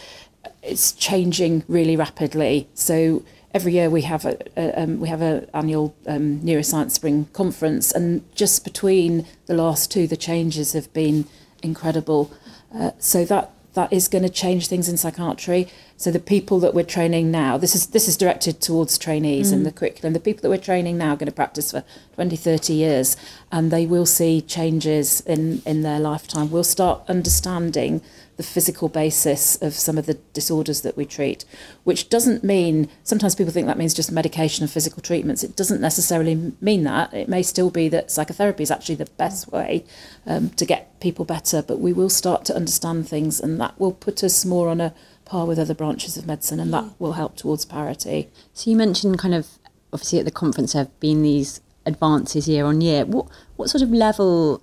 it's 0.62 0.92
changing 0.94 1.63
really 1.68 1.95
rapidly. 1.95 2.68
So 2.74 3.24
every 3.54 3.74
year 3.74 3.90
we 3.90 4.01
have 4.04 4.25
a, 4.25 4.38
a 4.57 4.84
um, 4.84 5.00
we 5.00 5.10
have 5.10 5.22
an 5.22 5.48
annual 5.54 5.95
um, 6.07 6.40
neuroscience 6.40 6.92
spring 6.92 7.28
conference, 7.34 7.92
and 7.92 8.24
just 8.36 8.63
between 8.63 9.25
the 9.45 9.54
last 9.54 9.92
two, 9.92 10.07
the 10.07 10.18
changes 10.18 10.74
have 10.74 10.92
been 10.94 11.25
incredible. 11.62 12.31
Uh, 12.74 12.92
so 13.00 13.24
that 13.25 13.51
that 13.74 13.92
is 13.92 14.07
going 14.07 14.24
to 14.24 14.30
change 14.30 14.68
things 14.68 14.88
in 14.88 14.98
psychiatry. 14.98 15.68
So 15.98 16.12
the 16.12 16.19
people 16.19 16.60
that 16.60 16.74
we're 16.74 16.84
training 16.84 17.31
now, 17.31 17.57
this 17.57 17.75
is 17.75 17.88
this 17.88 18.07
is 18.07 18.18
directed 18.18 18.62
towards 18.62 18.98
trainees 18.98 19.51
in 19.51 19.63
the 19.63 19.72
curriculum. 19.72 20.13
The 20.13 20.19
people 20.19 20.42
that 20.44 20.50
we're 20.50 20.63
training 20.63 20.98
now 20.98 21.13
are 21.13 21.18
going 21.18 21.28
to 21.28 21.36
practice 21.36 21.72
for 21.72 21.84
20, 22.16 22.36
30 22.36 22.74
years, 22.74 23.18
and 23.51 23.72
they 23.72 23.86
will 23.86 24.06
see 24.06 24.42
changes 24.42 25.22
in 25.22 25.62
in 25.66 25.81
their 25.81 26.00
lifetime. 26.00 26.51
We'll 26.51 26.63
start 26.63 27.01
understanding 27.07 28.01
the 28.38 28.44
physical 28.44 28.89
basis 28.89 29.62
of 29.62 29.74
some 29.74 29.97
of 29.97 30.06
the 30.06 30.15
disorders 30.33 30.81
that 30.81 30.97
we 30.97 31.06
treat, 31.06 31.45
which 31.83 32.09
doesn't 32.09 32.44
mean, 32.44 32.89
sometimes 33.03 33.35
people 33.35 33.53
think 33.53 33.68
that 33.68 33.77
means 33.77 33.94
just 33.94 34.12
medication 34.12 34.63
and 34.63 34.71
physical 34.71 35.01
treatments. 35.01 35.44
It 35.44 35.56
doesn't 35.56 35.81
necessarily 35.81 36.53
mean 36.59 36.83
that. 36.83 37.13
It 37.13 37.30
may 37.30 37.44
still 37.44 37.69
be 37.69 37.89
that 37.89 38.12
psychotherapy 38.12 38.63
is 38.63 38.71
actually 38.71 38.95
the 38.95 39.06
best 39.18 39.51
way 39.51 39.85
um, 40.25 40.50
to 40.51 40.65
get 40.65 41.00
people 41.00 41.25
better, 41.25 41.62
but 41.62 41.80
we 41.80 41.94
will 41.94 42.09
start 42.09 42.45
to 42.45 42.56
understand 42.56 43.07
things 43.07 43.39
and 43.39 43.59
that 43.62 43.80
will 43.80 43.94
put 43.94 44.24
us 44.24 44.45
more 44.45 44.69
on 44.69 44.81
a 44.81 44.94
par 45.25 45.45
with 45.45 45.59
other 45.59 45.74
branches 45.74 46.18
of 46.18 46.25
medicine 46.25 46.59
and 46.59 46.74
that 46.74 46.85
will 47.00 47.13
help 47.13 47.35
towards 47.35 47.65
parity. 47.65 48.30
So 48.53 48.69
you 48.69 48.75
mentioned 48.75 49.19
kind 49.19 49.33
of 49.33 49.47
obviously 49.91 50.19
at 50.19 50.25
the 50.25 50.31
conference 50.31 50.74
there 50.74 50.83
have 50.83 51.00
been 51.00 51.21
these 51.21 51.62
advances 51.85 52.47
year 52.47 52.65
on 52.65 52.81
year. 52.81 53.06
What 53.06 53.27
what 53.56 53.69
sort 53.69 53.81
of 53.81 53.91
level 53.91 54.62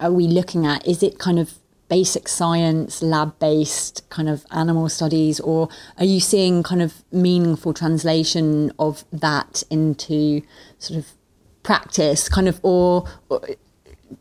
are 0.00 0.12
we 0.12 0.26
looking 0.26 0.66
at? 0.66 0.86
Is 0.86 1.02
it 1.02 1.18
kind 1.18 1.38
of 1.38 1.59
basic 1.90 2.28
science, 2.28 3.02
lab 3.02 3.38
based 3.38 4.08
kind 4.08 4.28
of 4.28 4.46
animal 4.52 4.88
studies, 4.88 5.40
or 5.40 5.68
are 5.98 6.06
you 6.06 6.20
seeing 6.20 6.62
kind 6.62 6.80
of 6.80 7.04
meaningful 7.12 7.74
translation 7.74 8.72
of 8.78 9.04
that 9.12 9.62
into 9.70 10.40
sort 10.78 10.98
of 10.98 11.06
practice, 11.62 12.28
kind 12.28 12.48
of, 12.48 12.58
or, 12.62 13.04
or 13.28 13.42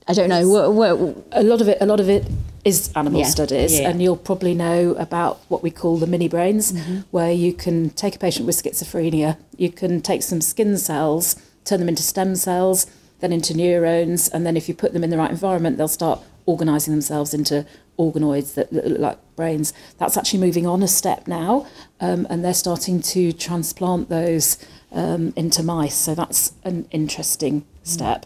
I 0.07 0.13
don't 0.13 0.29
know. 0.29 0.47
What, 0.47 0.73
what, 0.73 1.17
a 1.31 1.43
lot 1.43 1.61
of 1.61 1.67
it 1.67 1.77
a 1.81 1.85
lot 1.85 1.99
of 1.99 2.09
it 2.09 2.25
is 2.65 2.91
animal 2.95 3.21
Yeah. 3.21 3.27
studies 3.27 3.79
Yeah. 3.79 3.89
and 3.89 4.01
you'll 4.01 4.17
probably 4.17 4.53
know 4.53 4.91
about 4.95 5.39
what 5.47 5.63
we 5.63 5.71
call 5.71 5.97
the 5.97 6.07
mini 6.07 6.27
brains 6.27 6.71
mm-hmm. 6.71 6.99
where 7.11 7.31
you 7.31 7.53
can 7.53 7.89
take 7.91 8.15
a 8.15 8.19
patient 8.19 8.45
with 8.45 8.61
schizophrenia 8.61 9.37
you 9.57 9.71
can 9.71 10.01
take 10.01 10.21
some 10.23 10.41
skin 10.41 10.77
cells 10.77 11.35
turn 11.63 11.79
them 11.79 11.87
into 11.89 12.03
stem 12.03 12.35
cells 12.35 12.85
then 13.21 13.31
into 13.31 13.55
neurons 13.55 14.27
and 14.27 14.45
then 14.45 14.57
if 14.57 14.67
you 14.67 14.75
put 14.75 14.91
them 14.93 15.03
in 15.03 15.09
the 15.09 15.17
right 15.17 15.31
environment 15.31 15.77
they'll 15.77 15.87
start 15.87 16.19
organizing 16.49 16.93
themselves 16.93 17.33
into 17.33 17.65
organoids 17.97 18.53
that 18.55 18.69
that 18.71 18.87
look 18.87 18.99
like 18.99 19.35
brains 19.35 19.73
that's 19.97 20.17
actually 20.17 20.39
moving 20.39 20.65
on 20.65 20.81
a 20.81 20.87
step 20.87 21.27
now 21.27 21.67
um, 21.99 22.25
and 22.29 22.43
they're 22.43 22.53
starting 22.53 23.01
to 23.01 23.31
transplant 23.33 24.09
those 24.09 24.57
um, 24.91 25.33
into 25.35 25.61
mice 25.61 25.95
so 25.95 26.15
that's 26.15 26.53
an 26.63 26.87
interesting 26.91 27.65
step 27.83 28.25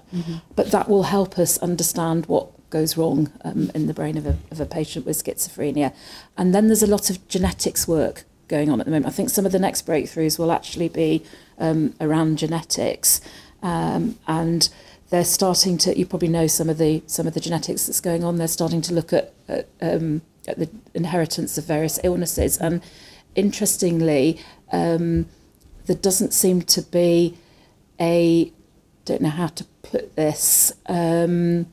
but 0.56 0.72
that 0.72 0.88
will 0.88 1.04
help 1.04 1.40
us 1.40 1.58
understand 1.60 2.26
what 2.28 2.48
goes 2.74 2.98
wrong 2.98 3.32
um, 3.46 3.72
in 3.76 3.86
the 3.86 3.94
brain 3.94 4.18
of 4.18 4.26
a, 4.26 4.36
of 4.50 4.60
a 4.60 4.66
patient 4.66 5.06
with 5.06 5.24
schizophrenia. 5.24 5.94
And 6.36 6.54
then 6.54 6.68
there's 6.68 6.82
a 6.82 6.88
lot 6.88 7.10
of 7.12 7.26
genetics 7.28 7.88
work 7.88 8.26
going 8.48 8.70
on 8.70 8.80
at 8.82 8.86
the 8.86 8.92
moment. 8.92 9.06
I 9.06 9.12
think 9.12 9.30
some 9.30 9.46
of 9.46 9.52
the 9.52 9.60
next 9.60 9.86
breakthroughs 9.86 10.40
will 10.40 10.52
actually 10.52 10.90
be 10.90 11.24
um, 11.60 11.94
around 12.02 12.40
genetics. 12.40 13.22
Um, 13.62 14.18
and 14.28 14.68
they're 15.14 15.24
starting 15.24 15.78
to, 15.78 15.96
you 15.96 16.08
probably 16.08 16.28
know 16.28 16.48
some 16.48 16.70
of 16.70 16.80
the 16.80 17.04
some 17.06 17.28
of 17.28 17.36
the 17.36 17.40
genetics 17.40 17.86
that's 17.86 18.02
going 18.02 18.24
on. 18.24 18.38
They're 18.38 18.48
starting 18.48 18.82
to 18.82 18.94
look 18.96 19.14
at, 19.14 19.32
at, 19.48 19.68
um, 19.80 20.24
at 20.48 20.58
the 20.58 20.68
inheritance 20.96 21.56
of 21.60 21.66
various 21.66 22.00
illnesses. 22.04 22.58
And 22.58 22.82
interestingly, 23.36 24.40
um, 24.72 25.28
there 25.86 25.96
doesn't 25.96 26.34
seem 26.34 26.64
to 26.64 26.82
be 26.82 27.38
a, 28.02 28.52
don't 29.06 29.22
know 29.22 29.30
how 29.30 29.50
to 29.60 29.64
put 29.84 30.16
this, 30.16 30.74
um, 30.88 31.68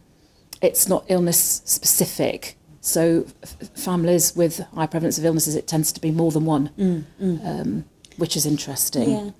it's 0.60 0.86
not 0.86 1.06
illness 1.08 1.62
specific. 1.64 2.58
So 2.82 3.24
f- 3.42 3.70
families 3.74 4.36
with 4.36 4.58
high 4.74 4.86
prevalence 4.86 5.16
of 5.16 5.24
illnesses, 5.24 5.54
it 5.56 5.66
tends 5.66 5.92
to 5.92 6.00
be 6.00 6.10
more 6.10 6.30
than 6.30 6.44
one, 6.44 6.70
Um, 7.18 7.84
which 8.18 8.36
is 8.36 8.44
interesting. 8.44 9.10
Yeah, 9.10 9.30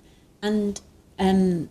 and 0.40 0.80
um, 1.18 1.68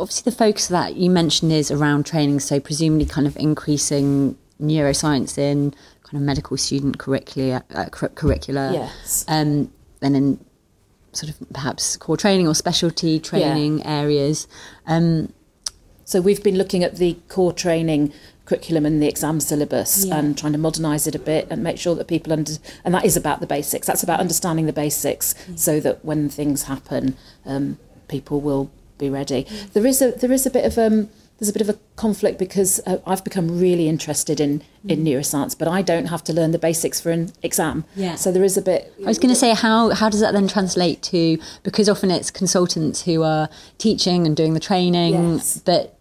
obviously 0.00 0.30
the 0.30 0.36
focus 0.36 0.66
of 0.66 0.72
that 0.72 0.96
you 0.96 1.10
mentioned 1.10 1.52
is 1.52 1.70
around 1.70 2.06
training, 2.06 2.40
so 2.40 2.58
presumably 2.60 3.06
kind 3.06 3.26
of 3.26 3.36
increasing 3.36 4.36
neuroscience 4.60 5.38
in 5.38 5.70
kind 6.02 6.14
of 6.14 6.22
medical 6.22 6.56
student 6.56 6.98
curricula, 6.98 7.62
uh, 7.74 7.86
cur- 7.90 8.08
curricula, 8.08 8.72
Yes. 8.72 9.24
um, 9.28 9.70
and 10.02 10.16
in 10.16 10.44
sort 11.12 11.30
of 11.30 11.36
perhaps 11.52 11.96
core 11.96 12.16
training 12.16 12.46
or 12.48 12.54
specialty 12.54 13.18
training 13.20 13.84
areas. 13.86 14.46
Um, 14.86 15.32
So 16.04 16.20
we've 16.20 16.42
been 16.42 16.56
looking 16.56 16.82
at 16.82 16.96
the 16.96 17.16
core 17.28 17.52
training 17.52 18.12
curriculum 18.44 18.84
and 18.84 19.00
the 19.00 19.06
exam 19.06 19.38
syllabus 19.38 20.04
Yeah. 20.06 20.16
and 20.18 20.36
trying 20.36 20.50
to 20.54 20.58
modernise 20.58 21.06
it 21.06 21.14
a 21.14 21.20
bit 21.20 21.46
and 21.50 21.62
make 21.62 21.78
sure 21.78 21.94
that 21.94 22.08
people 22.08 22.32
under 22.32 22.54
and 22.84 22.92
that 22.92 23.04
is 23.04 23.16
about 23.16 23.38
the 23.38 23.46
basics. 23.46 23.86
That's 23.86 24.02
about 24.02 24.18
understanding 24.18 24.66
the 24.66 24.72
basics 24.72 25.36
so 25.54 25.78
that 25.78 26.04
when 26.04 26.28
things 26.28 26.64
happen, 26.64 27.14
um, 27.46 27.78
people 28.08 28.40
will 28.40 28.70
be 29.00 29.10
ready. 29.10 29.46
There 29.72 29.86
is 29.86 30.00
a 30.02 30.12
there 30.12 30.32
is 30.32 30.46
a 30.46 30.50
bit 30.50 30.64
of 30.64 30.78
um, 30.78 31.08
there's 31.38 31.48
a 31.48 31.52
bit 31.52 31.62
of 31.62 31.70
a 31.70 31.78
conflict 31.96 32.38
because 32.38 32.80
uh, 32.86 32.98
I've 33.06 33.24
become 33.24 33.58
really 33.58 33.88
interested 33.88 34.40
in 34.40 34.62
in 34.86 35.04
neuroscience, 35.04 35.56
but 35.58 35.68
I 35.68 35.82
don't 35.82 36.06
have 36.06 36.22
to 36.24 36.32
learn 36.32 36.50
the 36.52 36.58
basics 36.58 37.00
for 37.00 37.10
an 37.10 37.32
exam. 37.42 37.84
Yeah. 37.96 38.14
So 38.16 38.30
there 38.30 38.44
is 38.44 38.56
a 38.56 38.62
bit. 38.62 38.92
I 39.04 39.08
was 39.08 39.18
going 39.18 39.34
to 39.34 39.40
say 39.40 39.54
how 39.54 39.90
how 39.90 40.08
does 40.10 40.20
that 40.20 40.32
then 40.32 40.46
translate 40.48 41.02
to 41.12 41.38
because 41.62 41.88
often 41.88 42.10
it's 42.10 42.30
consultants 42.30 43.02
who 43.02 43.22
are 43.22 43.48
teaching 43.78 44.26
and 44.26 44.36
doing 44.36 44.54
the 44.54 44.60
training, 44.60 45.12
Yes. 45.14 45.58
but 45.64 45.96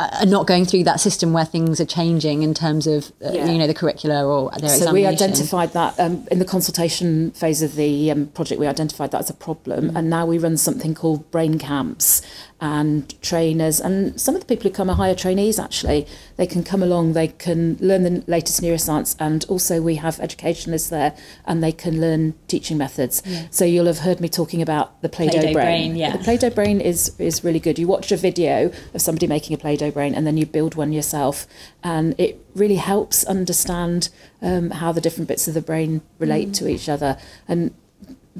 are 0.00 0.26
not 0.26 0.46
going 0.46 0.64
through 0.64 0.82
that 0.82 0.98
system 0.98 1.32
where 1.32 1.44
things 1.44 1.80
are 1.80 1.84
changing 1.84 2.42
in 2.42 2.52
terms 2.52 2.86
of 2.86 3.12
uh, 3.24 3.30
Yeah. 3.32 3.50
you 3.50 3.58
know 3.58 3.68
the 3.68 3.74
curricula 3.74 4.26
or 4.26 4.50
their 4.58 4.68
So 4.70 4.92
we 4.92 5.06
identified 5.06 5.72
that 5.72 5.98
um, 6.00 6.26
in 6.32 6.40
the 6.40 6.44
consultation 6.44 7.30
phase 7.30 7.62
of 7.62 7.76
the 7.76 8.10
um, 8.10 8.26
project. 8.28 8.58
We 8.60 8.66
identified 8.66 9.12
that 9.12 9.20
as 9.20 9.30
a 9.30 9.34
problem, 9.34 9.96
and 9.96 10.10
now 10.10 10.26
we 10.26 10.38
run 10.38 10.56
something 10.56 10.94
called 10.94 11.30
brain 11.30 11.58
camps. 11.58 12.22
And 12.60 13.20
trainers 13.20 13.78
and 13.78 14.18
some 14.18 14.34
of 14.34 14.40
the 14.40 14.46
people 14.46 14.70
who 14.70 14.74
come 14.74 14.88
are 14.88 14.94
higher 14.94 15.14
trainees. 15.14 15.58
Actually, 15.58 16.06
they 16.36 16.46
can 16.46 16.62
come 16.62 16.82
along. 16.82 17.12
They 17.12 17.28
can 17.28 17.76
learn 17.78 18.04
the 18.04 18.24
latest 18.26 18.62
neuroscience, 18.62 19.14
and 19.18 19.44
also 19.48 19.82
we 19.82 19.96
have 19.96 20.18
educationalists 20.20 20.88
there, 20.88 21.14
and 21.44 21.62
they 21.62 21.72
can 21.72 22.00
learn 22.00 22.34
teaching 22.48 22.78
methods. 22.78 23.22
So 23.50 23.66
you'll 23.66 23.86
have 23.86 23.98
heard 23.98 24.20
me 24.20 24.28
talking 24.28 24.62
about 24.62 25.02
the 25.02 25.10
Play-Doh, 25.10 25.40
Play-Doh 25.40 25.52
brain. 25.52 25.92
brain, 25.92 25.96
yeah. 25.96 26.16
The 26.16 26.24
Play-Doh 26.24 26.50
brain 26.50 26.80
is 26.80 27.12
is 27.18 27.44
really 27.44 27.60
good. 27.60 27.78
You 27.78 27.86
watch 27.86 28.12
a 28.12 28.16
video 28.16 28.70
of 28.94 29.02
somebody 29.02 29.26
making 29.26 29.54
a 29.54 29.58
Play-Doh 29.58 29.90
brain, 29.90 30.14
and 30.14 30.26
then 30.26 30.38
you 30.38 30.46
build 30.46 30.74
one 30.74 30.92
yourself, 30.92 31.46
and 31.82 32.14
it 32.18 32.40
really 32.54 32.76
helps 32.76 33.24
understand 33.24 34.08
um, 34.40 34.70
how 34.70 34.92
the 34.92 35.00
different 35.00 35.28
bits 35.28 35.48
of 35.48 35.54
the 35.54 35.60
brain 35.60 36.00
relate 36.18 36.54
to 36.54 36.68
each 36.68 36.88
other. 36.88 37.18
And 37.46 37.74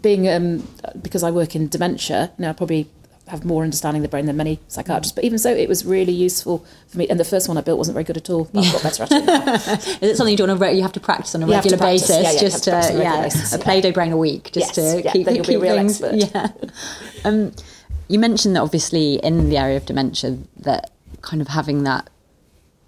being 0.00 0.28
um, 0.28 0.66
because 1.02 1.22
I 1.22 1.30
work 1.30 1.54
in 1.54 1.68
dementia, 1.68 2.32
now 2.38 2.52
probably 2.54 2.88
have 3.28 3.44
more 3.44 3.64
understanding 3.64 4.00
of 4.00 4.02
the 4.02 4.08
brain 4.08 4.26
than 4.26 4.36
many 4.36 4.60
psychiatrists. 4.68 5.14
But 5.14 5.24
even 5.24 5.38
so, 5.38 5.50
it 5.50 5.68
was 5.68 5.84
really 5.84 6.12
useful 6.12 6.64
for 6.88 6.98
me. 6.98 7.08
And 7.08 7.18
the 7.18 7.24
first 7.24 7.48
one 7.48 7.56
I 7.56 7.62
built 7.62 7.78
wasn't 7.78 7.94
very 7.94 8.04
good 8.04 8.16
at 8.18 8.28
all. 8.28 8.44
But 8.52 8.66
I've 8.66 8.72
got 8.72 8.82
better 8.82 9.02
at 9.04 9.12
it. 9.12 9.86
Is 10.02 10.10
it 10.10 10.16
something 10.16 10.32
you 10.32 10.36
do 10.36 10.44
on 10.48 10.50
a 10.62 10.72
you 10.72 10.82
have 10.82 10.92
to 10.92 11.00
practice 11.00 11.34
on 11.34 11.42
a 11.42 11.46
You 11.46 11.52
regular 11.52 11.78
basis? 11.78 12.10
yeah, 12.10 12.32
yeah, 12.32 12.38
just 12.38 12.64
to 12.64 12.72
uh, 12.72 12.78
a 12.78 12.80
regular 12.82 13.02
yeah, 13.02 13.22
basis, 13.22 13.52
a 13.52 13.58
play-doh 13.58 13.92
brain 13.92 14.12
a 14.12 14.16
week, 14.16 14.52
just 14.52 14.76
Yes, 14.76 14.94
to 14.94 15.02
yeah, 15.02 15.12
keep, 15.12 15.24
then 15.26 15.36
you'll 15.36 15.44
be 15.46 15.54
a 15.54 15.58
keep 15.58 15.62
real 15.62 15.76
things. 15.76 16.02
expert. 16.02 16.30
Yeah. 16.34 16.48
Um, 17.24 17.52
you 18.08 18.18
mentioned 18.18 18.56
that 18.56 18.60
obviously 18.60 19.14
in 19.16 19.48
the 19.48 19.56
area 19.56 19.76
of 19.78 19.86
dementia 19.86 20.38
that 20.58 20.90
kind 21.22 21.40
of 21.40 21.48
having 21.48 21.84
that 21.84 22.10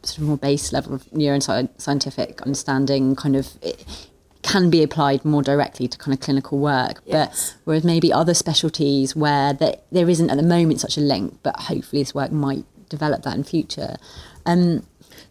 sort 0.03 0.19
of 0.19 0.25
more 0.25 0.37
base 0.37 0.73
level 0.73 0.95
of 0.95 1.05
neuroscientific 1.07 2.43
understanding 2.43 3.17
kind 3.17 3.35
of 3.35 3.49
it 3.63 4.09
can 4.53 4.65
be 4.71 4.81
applied 4.89 5.21
more 5.25 5.43
directly 5.53 5.87
to 5.93 5.97
kind 5.99 6.13
of 6.17 6.21
clinical 6.27 6.57
work 6.59 6.97
Yes. 7.05 7.15
but 7.15 7.57
whereas 7.65 7.85
maybe 7.93 8.09
other 8.21 8.35
specialties 8.45 9.09
where 9.25 9.53
there, 9.61 9.77
there 9.97 10.09
isn't 10.15 10.31
at 10.33 10.37
the 10.43 10.49
moment 10.57 10.81
such 10.81 10.97
a 10.97 11.05
link 11.15 11.29
but 11.43 11.55
hopefully 11.71 12.01
this 12.03 12.15
work 12.15 12.33
might 12.33 12.65
develop 12.97 13.23
that 13.25 13.35
in 13.37 13.45
future 13.45 13.97
um, 14.51 14.67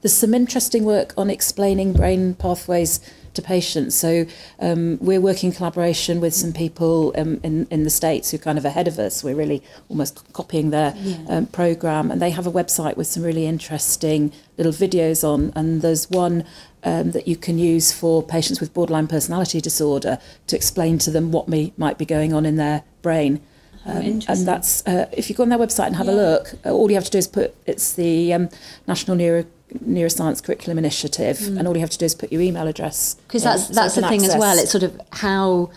There's 0.02 0.14
some 0.26 0.34
interesting 0.44 0.84
work 0.96 1.10
on 1.22 1.28
explaining 1.30 1.94
brain 1.94 2.36
pathways 2.36 3.00
to 3.36 3.42
patients. 3.42 3.94
So 3.96 4.26
um, 4.68 4.98
we're 5.08 5.22
working 5.30 5.50
in 5.50 5.56
collaboration 5.56 6.22
with 6.22 6.34
some 6.34 6.54
people 6.64 7.14
um, 7.22 7.40
in 7.48 7.56
in 7.76 7.84
the 7.84 7.90
states 7.90 8.26
who 8.32 8.36
are 8.38 8.44
kind 8.50 8.58
of 8.62 8.66
ahead 8.72 8.88
of 8.88 8.96
us. 9.08 9.24
We're 9.26 9.40
really 9.44 9.62
almost 9.90 10.14
copying 10.40 10.68
their 10.72 10.92
um, 11.34 11.46
program, 11.60 12.12
and 12.12 12.22
they 12.22 12.32
have 12.40 12.48
a 12.48 12.52
website 12.62 12.96
with 13.00 13.08
some 13.08 13.24
really 13.30 13.46
interesting 13.56 14.32
little 14.58 14.74
videos 14.86 15.24
on. 15.24 15.52
And 15.56 15.82
there's 15.82 16.06
one. 16.10 16.44
Um, 16.88 17.12
that 17.14 17.28
you 17.28 17.36
can 17.36 17.58
use 17.58 17.92
for 17.92 18.22
patients 18.22 18.60
with 18.62 18.72
borderline 18.72 19.08
personality 19.08 19.60
disorder 19.60 20.20
to 20.46 20.56
explain 20.56 21.00
to 21.00 21.10
them 21.10 21.32
what 21.32 21.48
may, 21.48 21.74
might 21.78 21.98
be 21.98 22.06
going 22.06 22.32
on 22.32 22.46
in 22.46 22.58
their 22.58 22.84
brain. 23.02 23.42
Um, 23.88 24.22
and 24.28 24.48
that's 24.48 24.86
uh, 24.86 25.10
if 25.12 25.30
you 25.30 25.36
go 25.36 25.42
on 25.42 25.50
their 25.50 25.58
website 25.60 25.88
and 25.88 25.96
have 25.96 26.08
a 26.08 26.12
look, 26.12 26.54
uh, 26.64 26.70
all 26.70 26.90
you 26.90 26.96
have 26.96 27.06
to 27.06 27.12
do 27.12 27.18
is 27.18 27.28
put 27.28 27.56
it's 27.66 27.94
the 27.94 28.34
um, 28.34 28.50
National 28.88 29.18
Neuro 29.18 29.46
Neuroscience 29.84 30.44
Curriculum 30.44 30.78
Initiative, 30.78 31.42
and 31.58 31.68
all 31.68 31.76
you 31.76 31.82
have 31.82 31.90
to 31.90 31.98
do 31.98 32.06
is 32.06 32.16
put 32.16 32.32
your 32.32 32.42
email 32.42 32.68
address. 32.68 33.16
because 33.28 33.44
in, 33.44 33.50
that's 33.50 33.68
so 33.68 33.74
that's 33.74 33.96
the 33.96 34.08
thing 34.08 34.24
as 34.24 34.36
well 34.38 34.58
it's 34.58 34.72
sort 34.72 34.84
of 34.84 35.00
how 35.12 35.72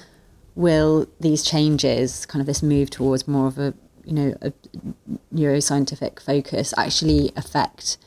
will 0.55 1.07
these 1.21 1.43
changes 1.43 2.27
kind 2.27 2.41
of 2.41 2.47
this 2.47 2.63
move 2.63 2.91
towards 2.91 3.29
more 3.29 3.47
of 3.47 3.59
a 3.59 3.75
you 4.05 4.13
know 4.13 4.35
a 4.41 4.53
neuroscientific 5.35 6.21
focus 6.21 6.75
actually 6.77 7.31
affect 7.37 7.99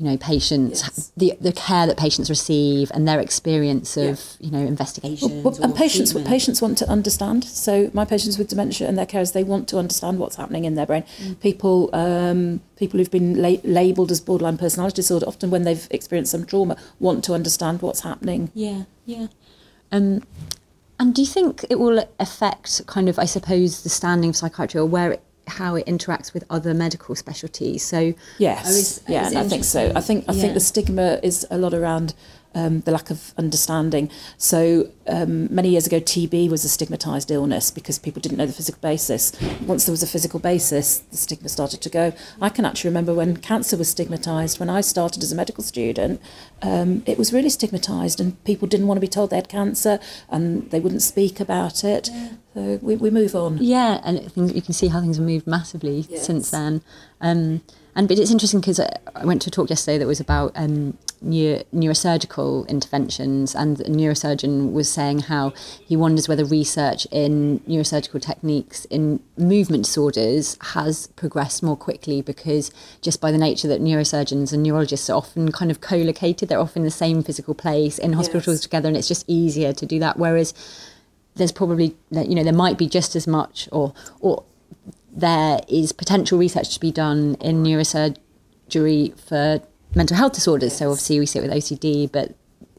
you 0.00 0.06
know 0.08 0.16
patients 0.16 0.80
Yes. 0.82 1.12
the 1.22 1.28
the 1.48 1.52
care 1.52 1.86
that 1.86 1.98
patients 1.98 2.30
receive 2.30 2.90
and 2.94 3.06
their 3.06 3.20
experience 3.20 3.90
of 3.98 4.16
Yeah. 4.40 4.46
you 4.46 4.50
know 4.50 4.64
investigations 4.74 5.44
Well, 5.44 5.54
and 5.62 5.74
patients, 5.74 6.12
treatment. 6.12 6.26
patients 6.34 6.62
want 6.62 6.78
to 6.78 6.86
understand. 6.88 7.44
So 7.44 7.72
my 7.92 8.06
patients 8.06 8.38
with 8.38 8.48
dementia 8.48 8.88
and 8.88 8.96
their 8.96 9.04
carers, 9.12 9.32
they 9.34 9.44
want 9.44 9.68
to 9.72 9.76
understand 9.78 10.18
what's 10.18 10.36
happening 10.36 10.64
in 10.64 10.74
their 10.74 10.86
brain. 10.86 11.04
People, 11.48 11.76
um, 11.92 12.60
people 12.76 12.96
who've 12.98 13.10
been 13.10 13.42
la- 13.42 13.64
labelled 13.80 14.10
as 14.10 14.20
borderline 14.28 14.56
personality 14.56 14.96
disorder, 15.02 15.26
often 15.32 15.50
when 15.50 15.64
they've 15.64 15.86
experienced 15.90 16.32
some 16.32 16.44
trauma, 16.46 16.76
want 16.98 17.22
to 17.24 17.34
understand 17.34 17.82
what's 17.82 18.00
happening. 18.00 18.50
Yeah, 18.54 18.84
yeah. 19.04 19.26
Um, 19.92 20.22
and 20.98 21.14
do 21.14 21.20
you 21.20 21.28
think 21.36 21.64
it 21.68 21.78
will 21.78 21.98
affect 22.18 22.86
kind 22.86 23.08
of, 23.10 23.18
I 23.18 23.26
suppose, 23.26 23.82
the 23.82 23.90
standing 23.90 24.30
of 24.30 24.36
psychiatry 24.36 24.80
or 24.80 24.86
where 24.86 25.12
it, 25.12 25.22
how 25.50 25.74
it 25.76 25.86
interacts 25.86 26.32
with 26.32 26.44
other 26.50 26.72
medical 26.74 27.14
specialties? 27.14 27.84
So 27.84 28.14
Yes, 28.38 28.64
I 28.64 28.68
was- 28.68 29.00
I 29.08 29.12
yeah, 29.12 29.40
I 29.40 29.48
think 29.48 29.64
so. 29.64 29.92
I 29.94 30.00
think 30.00 30.24
I 30.28 30.32
yeah. 30.32 30.40
think 30.40 30.54
the 30.54 30.60
stigma 30.60 31.18
is 31.22 31.46
a 31.50 31.58
lot 31.58 31.74
around 31.74 32.14
um, 32.54 32.80
the 32.80 32.90
lack 32.90 33.10
of 33.10 33.32
understanding. 33.38 34.10
So 34.36 34.90
um, 35.06 35.52
many 35.54 35.70
years 35.70 35.86
ago, 35.86 36.00
TB 36.00 36.50
was 36.50 36.64
a 36.64 36.68
stigmatised 36.68 37.30
illness 37.30 37.70
because 37.70 37.98
people 37.98 38.20
didn't 38.20 38.38
know 38.38 38.46
the 38.46 38.52
physical 38.52 38.80
basis. 38.80 39.32
Once 39.66 39.86
there 39.86 39.92
was 39.92 40.02
a 40.02 40.06
physical 40.06 40.40
basis, 40.40 40.98
the 40.98 41.16
stigma 41.16 41.48
started 41.48 41.80
to 41.82 41.88
go. 41.88 42.12
I 42.40 42.48
can 42.48 42.64
actually 42.64 42.90
remember 42.90 43.14
when 43.14 43.36
cancer 43.36 43.76
was 43.76 43.92
stigmatised. 43.94 44.58
When 44.58 44.70
I 44.70 44.80
started 44.80 45.22
as 45.22 45.32
a 45.32 45.36
medical 45.36 45.62
student, 45.62 46.20
um, 46.62 47.02
it 47.06 47.18
was 47.18 47.32
really 47.32 47.48
stigmatised, 47.50 48.20
and 48.20 48.42
people 48.44 48.66
didn't 48.68 48.86
want 48.86 48.96
to 48.96 49.00
be 49.00 49.08
told 49.08 49.30
they 49.30 49.36
had 49.36 49.48
cancer, 49.48 49.98
and 50.28 50.70
they 50.70 50.80
wouldn't 50.80 51.02
speak 51.02 51.40
about 51.40 51.84
it. 51.84 52.10
So 52.54 52.78
we, 52.82 52.96
we 52.96 53.10
move 53.10 53.36
on. 53.36 53.58
Yeah, 53.60 54.00
and 54.04 54.30
you 54.54 54.60
can 54.62 54.74
see 54.74 54.88
how 54.88 55.00
things 55.00 55.18
have 55.18 55.26
moved 55.26 55.46
massively 55.46 56.06
Yes. 56.10 56.26
since 56.26 56.50
then. 56.50 56.82
Um, 57.20 57.62
and 58.00 58.08
but 58.08 58.18
it's 58.18 58.30
interesting 58.30 58.60
because 58.60 58.80
I 58.80 59.24
went 59.26 59.42
to 59.42 59.48
a 59.48 59.50
talk 59.50 59.68
yesterday 59.68 59.98
that 59.98 60.06
was 60.06 60.20
about 60.20 60.52
um, 60.54 60.96
neur- 61.22 61.62
neurosurgical 61.70 62.66
interventions, 62.66 63.54
and 63.54 63.78
a 63.82 63.90
neurosurgeon 63.90 64.72
was 64.72 64.90
saying 64.90 65.18
how 65.18 65.50
he 65.84 65.96
wonders 65.96 66.26
whether 66.26 66.46
research 66.46 67.06
in 67.10 67.60
neurosurgical 67.68 68.22
techniques 68.22 68.86
in 68.86 69.20
movement 69.36 69.84
disorders 69.84 70.56
has 70.72 71.08
progressed 71.08 71.62
more 71.62 71.76
quickly 71.76 72.22
because 72.22 72.72
just 73.02 73.20
by 73.20 73.30
the 73.30 73.36
nature 73.36 73.68
that 73.68 73.82
neurosurgeons 73.82 74.50
and 74.54 74.62
neurologists 74.62 75.10
are 75.10 75.18
often 75.18 75.52
kind 75.52 75.70
of 75.70 75.82
co-located, 75.82 76.48
they're 76.48 76.58
often 76.58 76.80
in 76.80 76.84
the 76.86 76.90
same 76.90 77.22
physical 77.22 77.52
place 77.52 77.98
in 77.98 78.14
hospitals 78.14 78.56
Yes. 78.56 78.60
together, 78.62 78.88
and 78.88 78.96
it's 78.96 79.08
just 79.08 79.26
easier 79.28 79.74
to 79.74 79.84
do 79.84 79.98
that. 79.98 80.18
Whereas 80.18 80.54
there's 81.34 81.52
probably 81.52 81.94
you 82.10 82.34
know 82.34 82.44
there 82.44 82.52
might 82.54 82.78
be 82.78 82.88
just 82.88 83.14
as 83.14 83.26
much 83.26 83.68
or 83.70 83.92
or 84.20 84.42
there 85.12 85.60
is 85.68 85.92
potential 85.92 86.38
research 86.38 86.74
to 86.74 86.80
be 86.80 86.92
done 86.92 87.36
in 87.40 87.62
neurosurgery 87.62 89.18
for 89.20 89.60
mental 89.94 90.16
health 90.16 90.32
disorders 90.32 90.76
so 90.76 90.90
obviously 90.90 91.18
we 91.18 91.26
see 91.26 91.38
it 91.38 91.42
with 91.42 91.50
OCD 91.50 92.10
but 92.10 92.34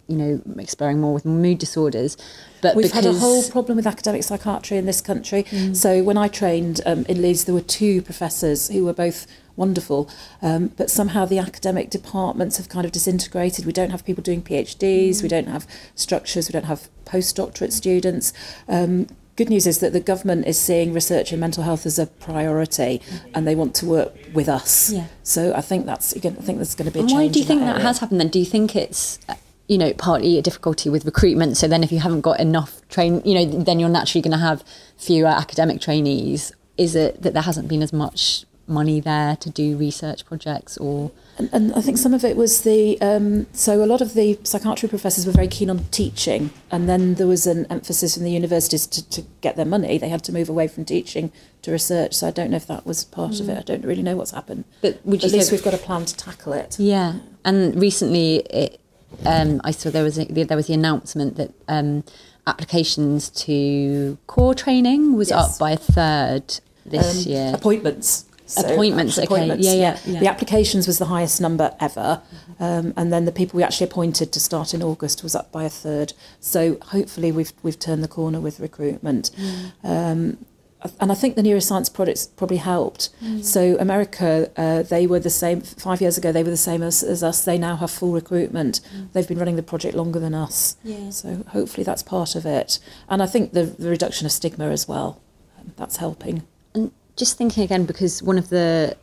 you 0.07 0.15
know 0.15 0.41
exploring 0.57 0.99
more 0.99 1.13
with 1.13 1.25
mood 1.25 1.57
disorders 1.57 2.17
but 2.61 2.75
We've 2.75 2.85
because 2.85 3.05
had 3.05 3.15
a 3.15 3.17
whole 3.17 3.43
problem 3.49 3.75
with 3.75 3.87
academic 3.87 4.23
psychiatry 4.23 4.77
in 4.77 4.85
this 4.85 5.01
country. 5.01 5.45
So 5.73 6.03
when 6.03 6.17
I 6.17 6.27
trained 6.27 6.79
um, 6.85 7.05
in 7.09 7.21
Leeds, 7.21 7.45
there 7.45 7.55
were 7.55 7.61
two 7.61 8.01
professors 8.01 8.69
who 8.69 8.85
were 8.85 8.93
both 8.93 9.25
wonderful, 9.55 10.09
um, 10.41 10.67
but 10.77 10.89
somehow 10.89 11.25
the 11.25 11.39
academic 11.39 11.89
departments 11.89 12.57
have 12.57 12.69
kind 12.69 12.85
of 12.85 12.91
disintegrated. 12.91 13.65
We 13.65 13.73
don't 13.73 13.89
have 13.89 14.05
people 14.05 14.23
doing 14.23 14.41
PhDs, 14.41 15.21
we 15.21 15.27
don't 15.27 15.47
have 15.47 15.67
structures, 15.95 16.47
we 16.47 16.53
don't 16.53 16.65
have 16.65 16.89
postdoctorate 17.05 17.73
students. 17.73 18.31
Um, 18.67 19.07
Good 19.41 19.49
news 19.49 19.65
is 19.65 19.79
that 19.79 19.91
the 19.91 19.99
government 19.99 20.45
is 20.45 20.59
seeing 20.59 20.93
research 20.93 21.33
in 21.33 21.39
mental 21.39 21.63
health 21.63 21.87
as 21.87 21.97
a 21.97 22.05
priority, 22.05 22.99
mm-hmm. 22.99 23.31
and 23.33 23.47
they 23.47 23.55
want 23.55 23.73
to 23.77 23.87
work 23.87 24.13
with 24.35 24.47
us. 24.47 24.91
Yeah. 24.91 25.07
So 25.23 25.51
I 25.55 25.61
think 25.61 25.87
that's 25.87 26.13
again, 26.13 26.35
I 26.37 26.43
think 26.43 26.59
there's 26.59 26.75
going 26.75 26.85
to 26.85 26.93
be 26.93 26.99
a 26.99 27.01
And 27.01 27.09
change. 27.09 27.19
why 27.19 27.27
do 27.27 27.39
you 27.39 27.43
in 27.45 27.47
think 27.47 27.61
that, 27.61 27.77
area. 27.77 27.81
has 27.87 27.97
happened 27.97 28.19
then? 28.19 28.27
Do 28.27 28.37
you 28.37 28.45
think 28.45 28.75
it's, 28.75 29.17
you 29.67 29.79
know, 29.79 29.93
partly 29.93 30.37
a 30.37 30.43
difficulty 30.43 30.91
with 30.91 31.05
recruitment? 31.05 31.57
So 31.57 31.67
then 31.67 31.83
if 31.83 31.91
you 31.91 31.97
haven't 32.01 32.21
got 32.21 32.39
enough 32.39 32.87
train, 32.89 33.23
you 33.25 33.33
know, 33.33 33.63
then 33.63 33.79
you're 33.79 33.89
naturally 33.89 34.21
going 34.21 34.37
to 34.39 34.45
have 34.45 34.63
fewer 34.95 35.25
academic 35.25 35.81
trainees. 35.81 36.51
Is 36.77 36.95
it 36.95 37.23
that 37.23 37.33
there 37.33 37.41
hasn't 37.41 37.67
been 37.67 37.81
as 37.81 37.91
much 37.91 38.45
money 38.67 38.99
there 38.99 39.37
to 39.37 39.49
do 39.49 39.75
research 39.75 40.23
projects 40.23 40.77
or? 40.77 41.09
And, 41.37 41.49
and 41.53 41.73
I 41.73 41.81
think 41.81 41.97
some 41.97 42.13
of 42.13 42.23
it 42.25 42.35
was 42.35 42.61
the 42.61 42.99
um, 43.01 43.47
so 43.53 43.83
a 43.83 43.87
lot 43.87 44.01
of 44.01 44.13
the 44.13 44.37
psychiatry 44.43 44.89
professors 44.89 45.25
were 45.25 45.31
very 45.31 45.47
keen 45.47 45.69
on 45.69 45.85
teaching, 45.85 46.51
and 46.69 46.87
then 46.89 47.15
there 47.15 47.27
was 47.27 47.47
an 47.47 47.65
emphasis 47.69 48.15
from 48.15 48.23
the 48.23 48.31
universities 48.31 48.85
to, 48.87 49.09
to 49.09 49.21
get 49.41 49.55
their 49.55 49.65
money. 49.65 49.97
They 49.97 50.09
had 50.09 50.23
to 50.25 50.33
move 50.33 50.49
away 50.49 50.67
from 50.67 50.85
teaching 50.85 51.31
to 51.61 51.71
research. 51.71 52.13
So 52.15 52.27
I 52.27 52.31
don't 52.31 52.51
know 52.51 52.57
if 52.57 52.67
that 52.67 52.85
was 52.85 53.03
part 53.05 53.39
of 53.39 53.47
it. 53.49 53.57
I 53.57 53.61
don't 53.61 53.85
really 53.85 54.03
know 54.03 54.15
what's 54.17 54.31
happened. 54.31 54.65
But 54.81 54.99
would 55.05 55.23
you 55.23 55.27
At 55.29 55.33
least 55.33 55.51
we've 55.51 55.63
got 55.63 55.73
a 55.73 55.77
plan 55.77 56.05
to 56.05 56.15
tackle 56.17 56.53
it. 56.53 56.77
Yeah, 56.79 57.19
and 57.45 57.79
recently 57.81 58.37
it, 58.49 58.79
um, 59.25 59.61
I 59.63 59.71
saw 59.71 59.89
there 59.89 60.03
was 60.03 60.19
a, 60.19 60.25
there 60.25 60.57
was 60.57 60.67
the 60.67 60.73
announcement 60.73 61.37
that 61.37 61.51
um, 61.67 62.03
applications 62.45 63.29
to 63.29 64.17
core 64.27 64.53
training 64.53 65.15
was 65.15 65.29
Yes. 65.29 65.53
up 65.55 65.59
by 65.59 65.71
a 65.71 65.77
third 65.77 66.59
this 66.85 67.25
Um, 67.25 67.31
year. 67.31 67.51
Appointments. 67.53 68.25
So 68.51 68.67
Appointments, 68.73 69.17
okay. 69.17 69.47
Yeah, 69.55 69.73
yeah, 69.73 69.97
yeah. 70.05 70.19
The 70.19 70.27
applications 70.27 70.85
was 70.87 70.97
the 70.97 71.05
highest 71.05 71.39
number 71.39 71.73
ever, 71.79 72.21
um, 72.59 72.93
and 72.97 73.11
then 73.13 73.25
the 73.25 73.31
people 73.31 73.57
we 73.57 73.63
actually 73.63 73.87
appointed 73.89 74.31
to 74.33 74.39
start 74.39 74.73
in 74.73 74.83
August 74.83 75.23
was 75.23 75.35
up 75.35 75.51
by 75.51 75.63
a 75.63 75.69
third. 75.69 76.13
So 76.39 76.77
hopefully 76.81 77.31
we've 77.31 77.53
we've 77.63 77.79
turned 77.79 78.03
the 78.03 78.07
corner 78.09 78.39
with 78.41 78.59
recruitment. 78.59 79.31
Um, 79.83 80.37
and 80.99 81.11
I 81.11 81.15
think 81.15 81.35
the 81.35 81.43
neuroscience 81.43 81.93
products 81.93 82.25
probably 82.25 82.57
helped. 82.57 83.09
So 83.43 83.77
America, 83.79 84.49
uh, 84.57 84.81
they 84.81 85.05
were 85.05 85.19
the 85.19 85.29
same 85.29 85.61
five 85.61 86.01
years 86.01 86.17
ago. 86.17 86.31
They 86.31 86.41
were 86.41 86.49
the 86.49 86.57
same 86.57 86.81
as, 86.81 87.03
as 87.03 87.21
us. 87.21 87.45
They 87.45 87.59
now 87.59 87.75
have 87.75 87.91
full 87.91 88.11
recruitment. 88.13 88.81
They've 89.13 89.27
been 89.27 89.37
running 89.37 89.57
the 89.57 89.63
project 89.63 89.95
longer 89.95 90.19
than 90.19 90.33
us. 90.33 90.77
Yeah. 90.83 91.11
So 91.11 91.43
hopefully 91.49 91.83
that's 91.83 92.01
part 92.01 92.33
of 92.35 92.47
it. 92.47 92.79
And 93.07 93.21
I 93.21 93.27
think 93.27 93.53
the, 93.53 93.65
the 93.65 93.89
reduction 93.89 94.25
of 94.25 94.31
stigma 94.31 94.69
as 94.71 94.87
well. 94.87 95.21
um, 95.59 95.73
That's 95.77 95.97
helping. 95.97 96.47
And 96.73 96.91
just 97.21 97.37
thinking 97.37 97.63
again, 97.63 97.85
because 97.85 98.23
one 98.23 98.39
of 98.39 98.49
the 98.49 98.97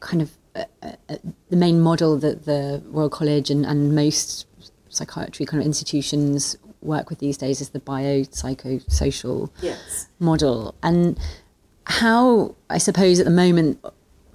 kind 0.00 0.20
of 0.20 0.28
uh, 0.56 0.64
uh, 0.82 1.16
the 1.48 1.56
main 1.56 1.80
model 1.80 2.18
that 2.18 2.44
the 2.44 2.82
Royal 2.86 3.08
College 3.08 3.50
and, 3.50 3.64
and 3.64 3.94
most 3.94 4.46
psychiatry 4.88 5.46
kind 5.46 5.60
of 5.62 5.66
institutions 5.66 6.56
work 6.80 7.08
with 7.08 7.20
these 7.20 7.36
days 7.36 7.60
is 7.60 7.68
the 7.70 7.78
biopsychosocial 7.78 9.48
Yes. 9.62 10.08
model. 10.18 10.74
And 10.82 11.16
how, 11.86 12.56
I 12.68 12.78
suppose, 12.78 13.20
at 13.20 13.26
the 13.26 13.30
moment, 13.44 13.78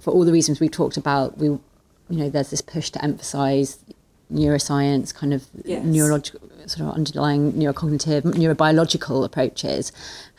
for 0.00 0.10
all 0.14 0.24
the 0.24 0.32
reasons 0.32 0.58
we've 0.58 0.70
talked 0.70 0.96
about, 0.96 1.36
we, 1.36 1.48
you 1.48 1.60
know, 2.08 2.30
there's 2.30 2.48
this 2.48 2.62
push 2.62 2.88
to 2.90 3.04
emphasise 3.04 3.78
neuroscience, 4.32 5.14
kind 5.14 5.32
of 5.32 5.46
Yes. 5.64 5.84
neurological, 5.84 6.40
sort 6.66 6.88
of 6.88 6.94
underlying 6.94 7.52
neurocognitive, 7.52 8.22
neurobiological 8.22 9.24
approaches. 9.24 9.92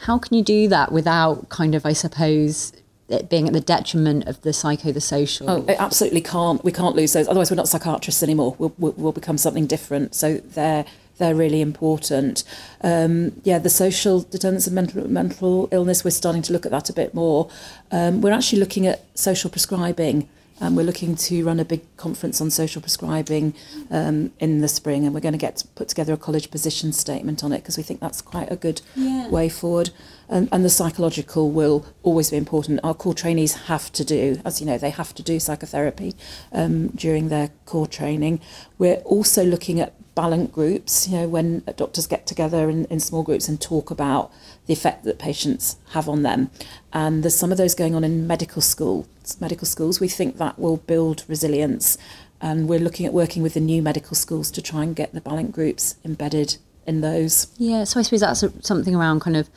How 0.05 0.17
can 0.17 0.37
you 0.37 0.43
do 0.43 0.67
that 0.67 0.91
without 0.91 1.49
kind 1.49 1.75
of, 1.75 1.85
I 1.85 1.93
suppose, 1.93 2.71
it 3.07 3.29
being 3.29 3.47
at 3.47 3.53
the 3.53 3.61
detriment 3.61 4.27
of 4.27 4.41
the 4.41 4.53
psycho, 4.53 4.91
the 4.91 5.01
social? 5.01 5.49
Oh, 5.49 5.65
it 5.67 5.77
absolutely 5.79 6.21
can't. 6.21 6.63
We 6.63 6.71
can't 6.71 6.95
lose 6.95 7.13
those. 7.13 7.27
Otherwise, 7.27 7.49
we're 7.49 7.55
not 7.57 7.67
psychiatrists 7.67 8.21
anymore. 8.21 8.55
We'll, 8.59 8.73
we'll, 8.77 8.93
we'll 8.97 9.11
become 9.11 9.37
something 9.37 9.65
different. 9.65 10.13
So 10.15 10.37
they're 10.37 10.85
they're 11.17 11.35
really 11.35 11.59
important. 11.59 12.45
Um, 12.81 13.33
yeah, 13.43 13.59
the 13.59 13.69
social 13.69 14.21
determinants 14.21 14.67
of 14.67 14.73
mental 14.73 15.07
mental 15.09 15.67
illness. 15.71 16.03
We're 16.05 16.11
starting 16.11 16.41
to 16.43 16.53
look 16.53 16.65
at 16.65 16.71
that 16.71 16.89
a 16.89 16.93
bit 16.93 17.13
more. 17.13 17.49
Um, 17.91 18.21
we're 18.21 18.31
actually 18.31 18.59
looking 18.59 18.87
at 18.87 19.03
social 19.15 19.49
prescribing. 19.49 20.29
And 20.61 20.75
we're 20.75 20.83
looking 20.83 21.15
to 21.15 21.45
run 21.45 21.59
a 21.59 21.65
big 21.65 21.81
conference 21.95 22.41
on 22.41 22.49
social 22.51 22.81
prescribing 22.81 23.53
um, 23.89 24.31
in 24.39 24.59
the 24.61 24.67
spring, 24.67 25.05
and 25.05 25.13
we're 25.13 25.21
going 25.21 25.33
to 25.33 25.37
get 25.37 25.57
to 25.57 25.67
put 25.67 25.87
together 25.87 26.13
a 26.13 26.17
college 26.17 26.51
position 26.51 26.91
statement 26.91 27.43
on 27.43 27.53
it 27.53 27.57
because 27.59 27.77
we 27.77 27.83
think 27.83 27.99
that's 28.01 28.21
quite 28.21 28.51
a 28.51 28.55
good 28.55 28.81
Yeah. 28.95 29.29
way 29.29 29.47
forward. 29.49 29.91
And, 30.27 30.47
and 30.51 30.63
the 30.63 30.69
psychological 30.69 31.49
will 31.49 31.85
always 32.03 32.29
be 32.29 32.37
important. 32.37 32.79
Our 32.83 32.93
core 32.93 33.13
trainees 33.15 33.53
have 33.67 33.91
to 33.93 34.03
do, 34.03 34.39
as 34.45 34.59
you 34.59 34.67
know, 34.67 34.77
they 34.77 34.91
have 34.91 35.15
to 35.15 35.23
do 35.23 35.39
psychotherapy 35.39 36.13
um, 36.51 36.89
during 36.89 37.29
their 37.29 37.49
core 37.65 37.87
training. 37.87 38.39
We're 38.77 39.01
also 39.05 39.43
looking 39.43 39.79
at 39.79 39.93
Balint 40.15 40.51
groups, 40.51 41.07
you 41.07 41.17
know, 41.17 41.27
when 41.27 41.63
doctors 41.77 42.07
get 42.07 42.27
together 42.27 42.69
in, 42.69 42.85
in 42.85 42.99
small 42.99 43.23
groups 43.23 43.47
and 43.47 43.59
talk 43.61 43.89
about 43.91 44.31
the 44.65 44.73
effect 44.73 45.03
that 45.05 45.17
patients 45.19 45.77
have 45.91 46.09
on 46.09 46.23
them. 46.23 46.49
And 46.91 47.23
there's 47.23 47.35
some 47.35 47.51
of 47.51 47.57
those 47.57 47.73
going 47.75 47.95
on 47.95 48.03
in 48.03 48.27
medical 48.27 48.61
school, 48.61 49.07
medical 49.39 49.65
schools. 49.65 49.99
We 49.99 50.07
think 50.07 50.37
that 50.37 50.59
will 50.59 50.77
build 50.77 51.23
resilience. 51.27 51.97
And 52.41 52.67
we're 52.69 52.79
looking 52.79 53.05
at 53.05 53.13
working 53.13 53.43
with 53.43 53.53
the 53.53 53.59
new 53.59 53.81
medical 53.81 54.15
schools 54.15 54.49
to 54.51 54.61
try 54.61 54.83
and 54.83 54.95
get 54.95 55.13
the 55.13 55.21
Balint 55.21 55.51
groups 55.51 55.95
embedded 56.05 56.57
in 56.85 57.01
those. 57.01 57.47
Yeah, 57.57 57.83
so 57.83 57.99
I 57.99 58.03
suppose 58.03 58.21
that's 58.21 58.43
a, 58.43 58.51
something 58.61 58.95
around 58.95 59.21
kind 59.21 59.37
of 59.37 59.49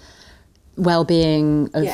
well-being 0.76 1.70
of 1.74 1.84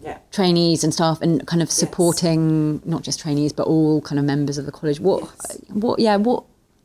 Yeah. 0.00 0.18
trainees 0.30 0.84
and 0.84 0.92
staff 0.92 1.20
and 1.22 1.46
kind 1.46 1.62
of 1.62 1.70
supporting 1.70 2.82
not 2.84 3.02
just 3.02 3.20
trainees 3.20 3.52
but 3.52 3.66
all 3.66 4.00
kind 4.02 4.18
of 4.18 4.24
members 4.24 4.58
of 4.58 4.66
the 4.66 4.72
college 4.72 5.00
what 5.00 5.22
what 5.68 5.98
yeah 5.98 6.16
what 6.16 6.44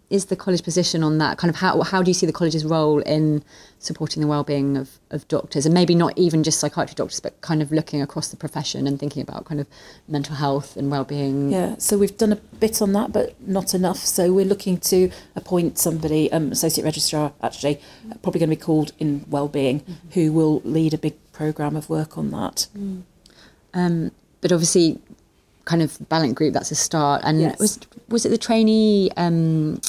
is 0.09 0.25
the 0.25 0.35
college 0.35 0.63
position 0.63 1.03
on 1.03 1.17
that 1.19 1.37
kind 1.37 1.49
of 1.49 1.57
how 1.57 1.81
how 1.81 2.01
do 2.01 2.09
you 2.09 2.13
see 2.15 2.25
the 2.25 2.33
college's 2.33 2.65
role 2.65 2.99
in 3.01 3.43
supporting 3.77 4.21
the 4.21 4.27
well-being 4.27 4.75
of, 4.75 4.97
of 5.11 5.25
doctors 5.27 5.65
and 5.65 5.73
maybe 5.73 5.93
not 5.95 6.17
even 6.17 6.43
just 6.43 6.59
psychiatry 6.59 6.95
doctors 6.95 7.19
but 7.19 7.39
kind 7.41 7.61
of 7.61 7.71
looking 7.71 8.01
across 8.01 8.27
the 8.29 8.35
profession 8.35 8.87
and 8.87 8.99
thinking 8.99 9.21
about 9.21 9.45
kind 9.45 9.61
of 9.61 9.67
mental 10.07 10.35
health 10.35 10.75
and 10.75 10.89
well-being 10.91 11.51
Yeah, 11.51 11.75
so 11.77 11.97
we've 11.97 12.17
done 12.17 12.33
a 12.33 12.35
bit 12.35 12.81
on 12.81 12.91
that, 12.93 13.13
but 13.13 13.35
not 13.47 13.73
enough. 13.73 13.97
So 13.99 14.33
we're 14.33 14.45
looking 14.45 14.77
to 14.91 15.09
appoint 15.35 15.77
somebody, 15.77 16.29
um, 16.31 16.51
associate 16.51 16.83
registrar, 16.83 17.31
actually, 17.41 17.79
probably 18.21 18.39
going 18.39 18.49
to 18.49 18.55
be 18.55 18.61
called 18.61 18.91
in 18.99 19.25
wellbeing, 19.29 19.83
who 20.15 20.33
will 20.33 20.61
lead 20.65 20.93
a 20.93 20.97
big 20.97 21.15
program 21.31 21.75
of 21.77 21.89
work 21.89 22.17
on 22.17 22.31
that. 22.31 22.67
um, 23.73 24.11
but 24.41 24.51
obviously 24.51 24.99
kind 25.65 25.81
of 25.81 25.97
Balint 26.09 26.33
group 26.35 26.53
that's 26.53 26.71
a 26.71 26.75
start 26.75 27.21
and 27.23 27.39
Yes. 27.41 27.59
was 27.59 27.79
was 28.09 28.25
it 28.25 28.29
the 28.29 28.37
trainee 28.37 29.11
um, 29.17 29.79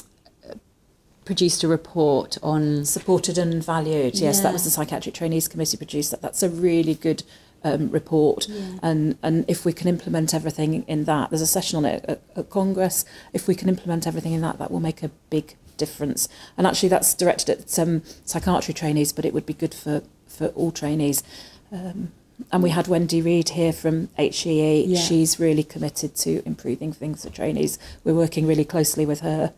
produced 1.30 1.62
a 1.62 1.68
report 1.68 2.36
on 2.42 2.84
Supported 2.84 3.38
and 3.38 3.64
valued. 3.64 4.16
Yes, 4.16 4.40
that 4.40 4.52
was 4.52 4.64
the 4.64 4.70
psychiatric 4.70 5.14
trainees 5.14 5.46
committee 5.46 5.76
produced 5.76 6.10
that. 6.10 6.22
That's 6.22 6.42
a 6.42 6.48
really 6.48 6.94
good 6.94 7.22
um, 7.62 7.88
report, 7.92 8.48
and 8.82 9.16
and 9.22 9.44
if 9.46 9.64
we 9.64 9.72
can 9.72 9.86
implement 9.86 10.34
everything 10.34 10.82
in 10.88 11.04
that, 11.04 11.30
there's 11.30 11.40
a 11.40 11.46
session 11.46 11.76
on 11.76 11.84
it 11.84 12.04
at, 12.08 12.20
at 12.34 12.50
Congress. 12.50 13.04
If 13.32 13.46
we 13.46 13.54
can 13.54 13.68
implement 13.68 14.08
everything 14.08 14.32
in 14.32 14.40
that, 14.40 14.58
that 14.58 14.72
will 14.72 14.80
make 14.80 15.04
a 15.04 15.10
big 15.30 15.54
difference. 15.76 16.28
And 16.58 16.66
actually, 16.66 16.88
that's 16.88 17.14
directed 17.14 17.60
at 17.60 17.78
um, 17.78 18.02
psychiatry 18.24 18.74
trainees, 18.74 19.12
but 19.12 19.24
it 19.24 19.32
would 19.32 19.46
be 19.46 19.54
good 19.54 19.72
for 19.72 20.02
for 20.26 20.48
all 20.48 20.72
trainees. 20.72 21.22
Um, 21.70 22.10
and 22.50 22.60
we 22.60 22.70
had 22.70 22.88
Wendy 22.88 23.22
Reid 23.22 23.50
here 23.50 23.72
from 23.72 24.08
HEE. 24.16 24.84
Yeah. 24.84 24.98
She's 24.98 25.38
really 25.38 25.62
committed 25.62 26.16
to 26.16 26.42
improving 26.44 26.92
things 26.92 27.22
for 27.24 27.30
trainees. 27.30 27.78
We're 28.02 28.14
working 28.14 28.48
really 28.48 28.64
closely 28.64 29.06
with 29.06 29.20
her. 29.20 29.52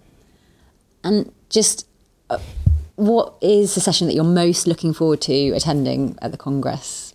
And 1.05 1.33
just 1.49 1.87
uh, 2.31 2.38
what 2.97 3.35
is 3.41 3.75
the 3.75 3.81
session 3.81 4.07
that 4.07 4.15
you're 4.15 4.25
most 4.25 4.67
looking 4.67 4.93
forward 4.93 5.21
to 5.23 5.51
attending 5.51 6.19
at 6.23 6.31
the 6.33 6.38
Congress? 6.38 7.15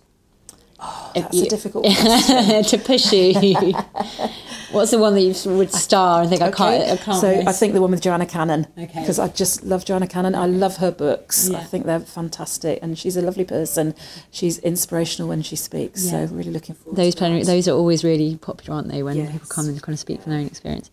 If 1.14 1.24
That's 1.24 1.40
a 1.40 1.48
difficult 1.48 1.84
to 1.86 2.80
push 2.84 3.12
you. 3.12 3.32
What's 4.70 4.90
the 4.90 4.98
one 4.98 5.14
that 5.14 5.22
you 5.22 5.34
would 5.56 5.72
star 5.72 6.20
and 6.20 6.30
think 6.30 6.42
I 6.42 6.50
can't? 6.50 6.82
I 6.90 6.96
can't 7.02 7.20
so 7.20 7.42
I 7.46 7.52
think 7.52 7.72
the 7.72 7.80
one 7.80 7.90
with 7.90 8.02
Joanna 8.02 8.26
Cannon. 8.26 8.66
Okay. 8.76 9.00
Because 9.00 9.18
I 9.18 9.28
just 9.28 9.64
love 9.64 9.84
Joanna 9.84 10.06
Cannon. 10.06 10.34
I 10.34 10.46
love 10.46 10.76
her 10.76 10.92
books. 10.92 11.48
Yeah. 11.48 11.58
I 11.58 11.64
think 11.64 11.86
they're 11.86 12.00
fantastic, 12.00 12.78
and 12.82 12.98
she's 12.98 13.16
a 13.16 13.22
lovely 13.22 13.44
person. 13.44 13.94
She's 14.30 14.58
inspirational 14.58 15.28
when 15.28 15.42
she 15.42 15.56
speaks. 15.56 16.04
Yeah. 16.04 16.26
So 16.26 16.34
really 16.34 16.50
looking 16.50 16.74
forward. 16.74 16.96
those 16.96 17.14
to 17.14 17.18
plenary, 17.18 17.42
those 17.44 17.66
are 17.66 17.72
always 17.72 18.04
really 18.04 18.36
popular, 18.36 18.76
aren't 18.76 18.88
they? 18.88 19.02
When 19.02 19.16
Yes. 19.16 19.32
people 19.32 19.48
come 19.48 19.68
and 19.68 19.82
kind 19.82 19.94
of 19.94 19.98
speak 20.00 20.20
from 20.22 20.32
their 20.32 20.40
own 20.40 20.46
experience. 20.46 20.90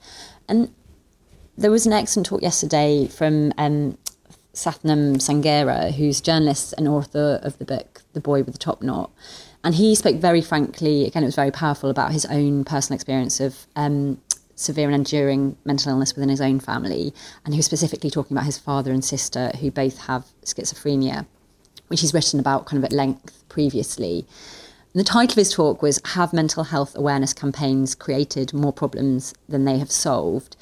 And 0.48 0.74
there 1.58 1.72
was 1.72 1.86
an 1.86 1.94
excellent 1.94 2.28
talk 2.28 2.41
yesterday 2.41 3.08
from 3.08 3.54
um, 3.58 3.98
Sathnam 4.54 5.18
Sanghera, 5.18 5.94
who's 5.94 6.22
journalist 6.22 6.74
and 6.78 6.88
author 6.88 7.39
of 7.44 7.58
the 7.58 7.65
book 7.65 8.02
The 8.13 8.22
Boy 8.22 8.44
with 8.44 8.54
the 8.54 8.60
Top 8.60 8.82
Knot. 8.82 9.12
And 9.63 9.76
he 9.76 9.96
spoke 9.96 10.18
very 10.18 10.41
frankly, 10.41 11.06
again, 11.06 11.24
it 11.24 11.28
was 11.28 11.36
very 11.36 11.52
powerful 11.52 11.89
about 11.89 12.12
his 12.12 12.26
own 12.26 12.63
personal 12.65 12.96
experience 12.96 13.39
of 13.39 13.68
um, 13.76 14.22
severe 14.56 14.88
and 14.88 14.96
enduring 14.96 15.58
mental 15.65 15.91
illness 15.91 16.13
within 16.13 16.30
his 16.30 16.41
own 16.41 16.60
family. 16.60 17.13
And 17.44 17.54
he 17.54 17.58
was 17.58 17.65
specifically 17.65 18.10
talking 18.10 18.36
about 18.36 18.46
his 18.46 18.58
father 18.58 18.91
and 18.91 19.04
sister, 19.04 19.52
who 19.60 19.72
both 19.72 19.98
have 20.06 20.26
schizophrenia, 20.44 21.26
which 21.88 22.02
he's 22.02 22.13
written 22.13 22.39
about 22.39 22.65
kind 22.65 22.84
of 22.84 22.86
at 22.86 22.96
length 22.96 23.44
previously. 23.50 24.26
And 24.94 25.00
the 25.00 25.04
title 25.04 25.34
of 25.34 25.38
his 25.38 25.52
talk 25.52 25.82
was 25.82 26.00
Have 26.13 26.32
Mental 26.32 26.65
Health 26.65 26.96
Awareness 26.96 27.34
Campaigns 27.34 27.96
Created 27.96 28.54
More 28.54 28.74
Problems 28.74 29.34
Than 29.50 29.65
They 29.65 29.80
Have 29.80 29.91
Solved? 29.91 30.56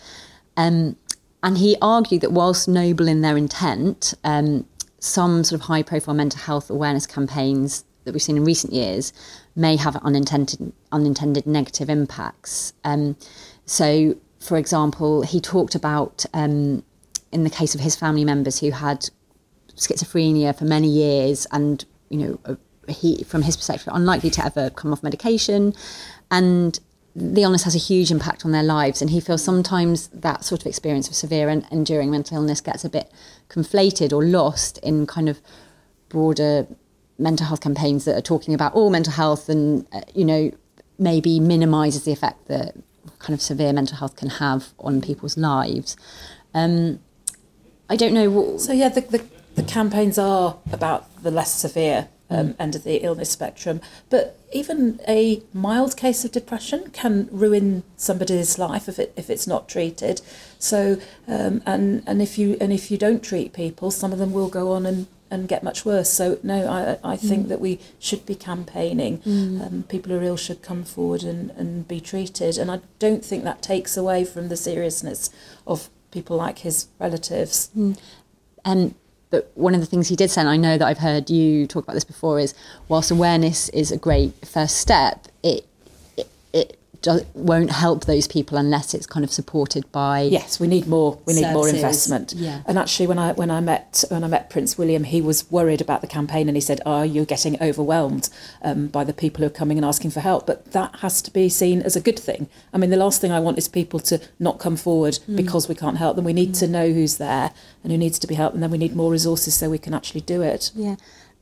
Um, 0.58 0.96
and 1.42 1.58
he 1.58 1.76
argued 1.82 2.22
that 2.22 2.32
whilst 2.32 2.68
noble 2.68 3.08
in 3.08 3.22
their 3.22 3.38
intent, 3.38 4.14
um, 4.24 4.66
some 5.00 5.44
sort 5.44 5.60
of 5.60 5.68
high 5.68 5.84
profile 5.84 6.16
mental 6.16 6.40
health 6.40 6.70
awareness 6.70 7.06
campaigns 7.06 7.84
that 8.06 8.14
we've 8.14 8.22
seen 8.22 8.38
in 8.38 8.46
recent 8.46 8.74
years 8.74 9.14
may 9.56 9.76
have 9.76 9.96
unintended, 9.98 10.72
unintended 10.92 11.46
negative 11.46 11.90
impacts. 11.90 12.74
Um, 12.84 13.18
so, 13.66 14.16
for 14.40 14.58
example, 14.58 15.22
he 15.22 15.40
talked 15.40 15.76
about 15.76 16.26
um, 16.34 16.84
in 17.34 17.44
the 17.44 17.50
case 17.50 17.76
of 17.76 17.82
his 17.82 17.96
family 17.96 18.24
members 18.24 18.60
who 18.60 18.72
had 18.72 19.10
schizophrenia 19.76 20.58
for 20.58 20.66
many 20.66 20.88
years 20.88 21.48
and 21.52 21.84
you 22.10 22.18
know 22.18 22.40
uh, 22.46 22.56
he 22.88 23.24
from 23.24 23.42
his 23.42 23.58
perspective 23.58 23.90
unlikely 23.92 24.30
to 24.30 24.46
ever 24.46 24.70
come 24.70 24.94
off 24.94 25.02
medication 25.02 25.74
and 26.30 26.80
the 27.16 27.44
illness 27.44 27.64
has 27.64 27.76
a 27.76 27.80
huge 27.80 28.10
impact 28.10 28.44
on 28.44 28.52
their 28.52 28.64
lives 28.64 29.02
and 29.02 29.12
he 29.12 29.20
feels 29.20 29.44
sometimes 29.44 30.08
that 30.08 30.44
sort 30.44 30.62
of 30.62 30.68
experience 30.68 31.08
of 31.08 31.16
severe 31.16 31.48
and 31.48 31.66
enduring 31.72 32.10
mental 32.10 32.38
illness 32.38 32.60
gets 32.60 32.84
a 32.84 32.90
bit 32.90 33.12
conflated 33.50 34.12
or 34.12 34.24
lost 34.24 34.80
in 34.80 35.06
kind 35.06 35.30
of 35.30 35.40
broader 36.10 36.66
mental 37.20 37.46
health 37.46 37.62
campaigns 37.62 38.06
that 38.06 38.18
are 38.18 38.22
talking 38.22 38.54
about 38.54 38.74
all 38.74 38.90
mental 38.90 39.14
health 39.14 39.48
and 39.48 39.86
uh, 39.94 40.02
you 40.16 40.26
know 40.26 40.52
maybe 40.98 41.40
minimizes 41.40 42.04
the 42.04 42.12
effect 42.12 42.48
that 42.48 42.76
kind 43.20 43.34
of 43.34 43.42
severe 43.42 43.74
mental 43.74 43.98
health 43.98 44.16
can 44.16 44.30
have 44.30 44.70
on 44.80 45.02
people's 45.02 45.38
lives. 45.38 45.96
Um, 46.54 47.00
I 47.90 47.96
don't 47.96 48.14
know 48.14 48.30
what, 48.30 48.62
So 48.62 48.74
yeah, 48.74 48.90
the, 48.90 49.02
the 49.02 49.24
the 49.56 49.64
campaigns 49.64 50.18
are 50.18 50.58
about 50.72 51.06
the 51.22 51.32
less 51.32 51.54
severe 51.54 52.08
um, 52.30 52.56
end 52.60 52.76
of 52.76 52.84
the 52.84 52.98
illness 53.04 53.30
spectrum. 53.30 53.82
But 54.10 54.40
even 54.52 55.00
a 55.08 55.42
mild 55.54 55.98
case 55.98 56.24
of 56.26 56.32
depression 56.32 56.90
can 56.92 57.28
ruin 57.32 57.84
somebody's 57.96 58.58
life 58.58 58.88
if 58.88 59.00
it 59.00 59.14
if 59.16 59.30
it's 59.30 59.48
not 59.48 59.70
treated. 59.70 60.22
So 60.60 60.98
um, 61.28 61.62
and 61.66 62.04
and 62.08 62.22
if 62.22 62.38
you 62.38 62.58
and 62.60 62.72
if 62.72 62.90
you 62.90 62.98
don't 62.98 63.24
treat 63.24 63.54
people, 63.54 63.92
some 63.92 64.14
of 64.14 64.20
them 64.20 64.34
will 64.34 64.50
go 64.50 64.72
on 64.72 64.86
and 64.86 65.08
and 65.30 65.48
get 65.48 65.64
much 65.64 65.84
worse. 65.86 66.10
So 66.10 66.40
no, 66.44 66.68
I 66.68 67.14
I 67.14 67.18
think 67.18 67.46
mm. 67.46 67.50
that 67.50 67.60
we 67.60 67.80
should 68.00 68.26
be 68.26 68.36
campaigning. 68.36 69.20
Mm. 69.20 69.66
Um, 69.66 69.84
people 69.84 70.12
who 70.12 70.20
are 70.20 70.24
ill 70.24 70.38
should 70.38 70.62
come 70.62 70.84
forward 70.84 71.24
and, 71.24 71.52
and 71.52 71.88
be 71.88 72.00
treated. 72.00 72.58
And 72.58 72.72
I 72.72 72.82
don't 73.00 73.26
think 73.26 73.44
that 73.44 73.62
takes 73.62 73.98
away 73.98 74.26
from 74.26 74.50
the 74.50 74.58
seriousness 74.58 75.30
of 75.66 75.90
people 76.12 76.38
like 76.38 76.60
his 76.60 76.88
relatives. 77.00 77.70
Mm. 77.76 77.98
And 78.64 78.96
but 79.34 79.52
one 79.56 79.74
of 79.74 79.80
the 79.80 79.88
things 79.88 80.10
he 80.10 80.16
did 80.16 80.30
say, 80.30 80.42
and 80.42 80.50
I 80.50 80.58
know 80.58 80.78
that 80.78 80.86
I've 80.86 81.00
heard 81.00 81.28
you 81.28 81.66
talk 81.66 81.86
about 81.86 81.96
this 81.96 82.04
before, 82.04 82.40
is 82.40 82.54
whilst 82.88 83.10
awareness 83.10 83.68
is 83.70 83.92
a 83.92 83.98
great 83.98 84.32
first 84.46 84.78
step, 84.78 85.28
it 85.42 85.66
it, 86.16 86.30
it 86.54 86.80
do, 87.04 87.20
won't 87.34 87.70
help 87.70 88.06
those 88.06 88.28
people 88.28 88.58
unless 88.58 88.94
it's 88.94 89.06
kind 89.06 89.24
of 89.24 89.32
supported 89.32 89.90
by 89.92 90.22
yes 90.22 90.60
we 90.60 90.68
need 90.68 90.88
more 90.88 91.20
we 91.26 91.34
need 91.34 91.52
more 91.54 91.70
investment. 91.70 92.34
Yeah. 92.36 92.64
and 92.66 92.80
actually 92.80 93.08
when 93.08 93.20
I 93.20 93.34
when 93.34 93.52
I 93.52 93.60
met 93.60 94.04
when 94.10 94.24
I 94.24 94.28
met 94.28 94.50
Prince 94.50 94.78
William 94.78 95.04
he 95.04 95.22
was 95.22 95.50
worried 95.52 95.82
about 95.82 96.02
the 96.02 96.08
campaign 96.08 96.48
and 96.48 96.56
he 96.58 96.62
said 96.62 96.82
oh 96.86 97.04
you're 97.04 97.26
getting 97.26 97.62
overwhelmed 97.62 98.30
um, 98.64 98.88
by 98.88 99.04
the 99.04 99.14
people 99.14 99.42
who 99.42 99.48
are 99.48 99.60
coming 99.62 99.78
and 99.78 99.86
asking 99.86 100.12
for 100.12 100.22
help. 100.22 100.48
But 100.48 100.72
that 100.72 100.98
has 100.98 101.22
to 101.24 101.32
be 101.32 101.50
seen 101.50 101.82
as 101.82 101.96
a 101.96 102.02
good 102.02 102.18
thing. 102.18 102.48
I 102.74 102.78
mean 102.78 102.90
the 102.90 102.98
last 102.98 103.20
thing 103.22 103.32
I 103.32 103.40
want 103.42 103.58
is 103.58 103.68
people 103.68 104.00
to 104.02 104.22
not 104.40 104.60
come 104.60 104.78
forward 104.78 105.20
mm. 105.28 105.36
because 105.36 105.68
we 105.68 105.76
can't 105.76 105.98
help 105.98 106.16
them. 106.16 106.26
We 106.26 106.34
need 106.34 106.54
mm. 106.54 106.60
to 106.60 106.68
know 106.68 106.92
who's 106.92 107.18
there 107.18 107.52
and 107.84 107.92
who 107.92 107.98
needs 107.98 108.18
to 108.20 108.28
be 108.28 108.36
helped 108.36 108.54
and 108.54 108.64
then 108.64 108.72
we 108.72 108.78
need 108.78 108.96
more 108.96 109.12
resources 109.12 109.54
so 109.54 109.70
we 109.70 109.78
can 109.78 109.94
actually 109.94 110.22
do 110.22 110.42
it. 110.42 110.72
Yeah 110.74 110.96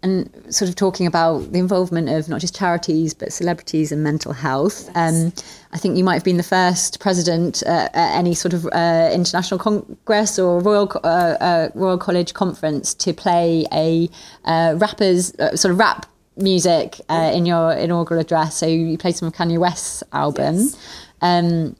and 0.03 0.29
sort 0.49 0.67
of 0.67 0.75
talking 0.75 1.05
about 1.05 1.51
the 1.51 1.59
involvement 1.59 2.09
of 2.09 2.27
not 2.27 2.41
just 2.41 2.55
charities 2.55 3.13
but 3.13 3.31
celebrities 3.31 3.91
and 3.91 4.03
mental 4.03 4.33
health. 4.33 4.89
Yes. 4.95 4.95
Um, 4.95 5.33
I 5.73 5.77
think 5.77 5.97
you 5.97 6.03
might 6.03 6.15
have 6.15 6.23
been 6.23 6.37
the 6.37 6.43
first 6.43 6.99
president 6.99 7.63
uh, 7.65 7.89
at 7.93 8.17
any 8.17 8.33
sort 8.33 8.53
of 8.53 8.65
uh, 8.67 9.09
international 9.13 9.59
congress 9.59 10.39
or 10.39 10.59
Royal 10.59 10.91
uh, 11.03 11.07
uh 11.07 11.69
Royal 11.75 11.97
College 11.97 12.33
conference 12.33 12.93
to 12.95 13.13
play 13.13 13.65
a 13.71 14.09
uh, 14.45 14.75
rappers 14.77 15.33
uh, 15.35 15.55
sort 15.55 15.71
of 15.71 15.79
rap 15.79 16.07
music 16.37 16.99
in 17.09 17.45
your 17.45 17.73
inaugural 17.73 18.19
address. 18.19 18.55
So 18.55 18.65
you 18.65 18.97
played 18.97 19.15
some 19.15 19.27
of 19.27 19.33
Kanye 19.33 19.59
West's 19.59 20.03
album. 20.11 20.55
Yes. 20.55 20.77
Um, 21.21 21.75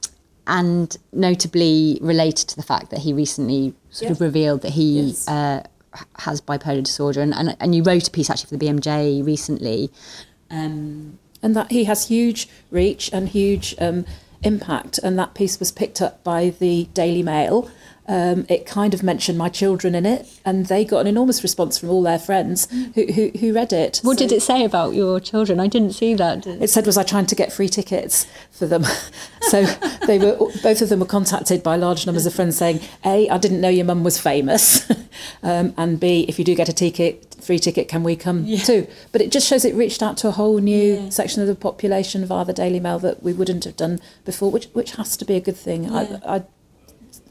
and 0.47 0.97
notably 1.13 1.97
related 2.01 2.49
to 2.49 2.55
the 2.55 2.63
fact 2.63 2.89
that 2.89 2.99
he 2.99 3.13
recently 3.13 3.73
sort 3.89 4.12
of 4.12 4.19
revealed 4.19 4.62
that 4.63 4.71
he 4.71 4.99
yes 4.99 5.27
has 6.19 6.41
bipolar 6.41 6.84
disorder, 6.84 7.21
and, 7.21 7.34
and, 7.34 7.56
and 7.60 7.75
you 7.75 7.84
wrote 7.84 8.08
a 8.08 8.12
piece 8.12 8.30
actually 8.30 8.49
for 8.49 8.58
the 8.58 8.65
BMJ 8.65 9.25
recently. 9.25 9.91
Um, 10.49 11.19
and 11.43 11.56
that 11.56 11.71
he 11.71 11.86
has 11.86 12.08
huge 12.08 12.47
reach 12.69 13.10
and 13.12 13.30
huge 13.30 13.75
um, 13.80 14.06
impact, 14.43 14.99
and 14.99 15.17
that 15.17 15.34
piece 15.34 15.60
was 15.60 15.71
picked 15.71 16.01
up 16.01 16.23
by 16.23 16.49
the 16.49 16.86
Daily 16.93 17.23
Mail. 17.23 17.69
Um, 18.12 18.45
it 18.50 18.65
kind 18.65 18.93
of 18.93 19.04
mentioned 19.04 19.38
my 19.38 19.47
children 19.47 19.95
in 19.95 20.06
it, 20.06 20.28
and 20.43 20.65
they 20.65 20.84
got 20.84 21.00
an 21.00 21.08
enormous 21.08 21.43
response 21.43 21.78
from 21.78 21.89
all 21.89 22.04
their 22.04 22.19
friends 22.19 22.69
who, 22.93 23.06
who, 23.06 23.32
who 23.39 23.54
read 23.54 23.71
it. 23.71 24.02
What 24.04 24.19
so, 24.19 24.28
did 24.28 24.36
it 24.36 24.41
say 24.41 24.65
about 24.65 24.95
your 24.95 25.21
children? 25.21 25.62
I 25.62 25.67
didn't 25.67 25.93
see 25.93 26.13
that. 26.15 26.45
It 26.45 26.69
said, 26.69 26.86
"Was 26.86 26.97
I 26.97 27.04
trying 27.04 27.28
to 27.28 27.36
get 27.36 27.54
free 27.54 27.69
tickets 27.69 28.28
for 28.52 28.65
them?" 28.65 28.84
so 29.43 29.63
they 30.08 30.19
were 30.19 30.36
both 30.62 30.82
of 30.82 30.89
them 30.89 31.00
were 31.00 31.06
contacted 31.06 31.63
by 31.63 31.78
large 31.78 32.06
numbers 32.06 32.26
of 32.26 32.34
friends 32.34 32.58
saying, 32.58 32.82
"A, 33.06 33.30
I 33.30 33.38
didn't 33.38 33.62
know 33.62 33.69
your 33.69 33.86
mum 33.86 34.04
was 34.04 34.19
famous," 34.19 34.89
um, 35.43 35.74
and 35.78 35.97
B, 35.97 36.26
if 36.28 36.38
you 36.38 36.43
do 36.43 36.54
get 36.54 36.67
a 36.67 36.74
ticket, 36.74 37.38
free 37.41 37.60
ticket, 37.60 37.88
can 37.88 38.04
we 38.04 38.17
come 38.17 38.43
yeah. 38.43 38.62
too? 38.62 38.88
But 39.13 39.21
it 39.21 39.32
just 39.32 39.47
shows 39.47 39.63
it 39.63 39.74
reached 39.74 40.04
out 40.04 40.17
to 40.17 40.28
a 40.28 40.32
whole 40.32 40.58
new 40.58 40.95
yeah. 40.95 41.10
section 41.12 41.41
of 41.41 41.47
the 41.47 41.56
population 41.56 42.26
via 42.26 42.43
the 42.43 42.52
Daily 42.52 42.82
Mail 42.82 43.00
that 43.00 43.24
we 43.24 43.32
wouldn't 43.32 43.63
have 43.63 43.78
done 43.78 44.02
before, 44.26 44.52
which 44.52 44.65
which 44.74 44.95
has 44.95 45.15
to 45.15 45.24
be 45.24 45.36
a 45.36 45.41
good 45.41 45.56
thing. 45.56 45.86
Yeah. 45.86 46.17
I, 46.26 46.36
I 46.36 46.43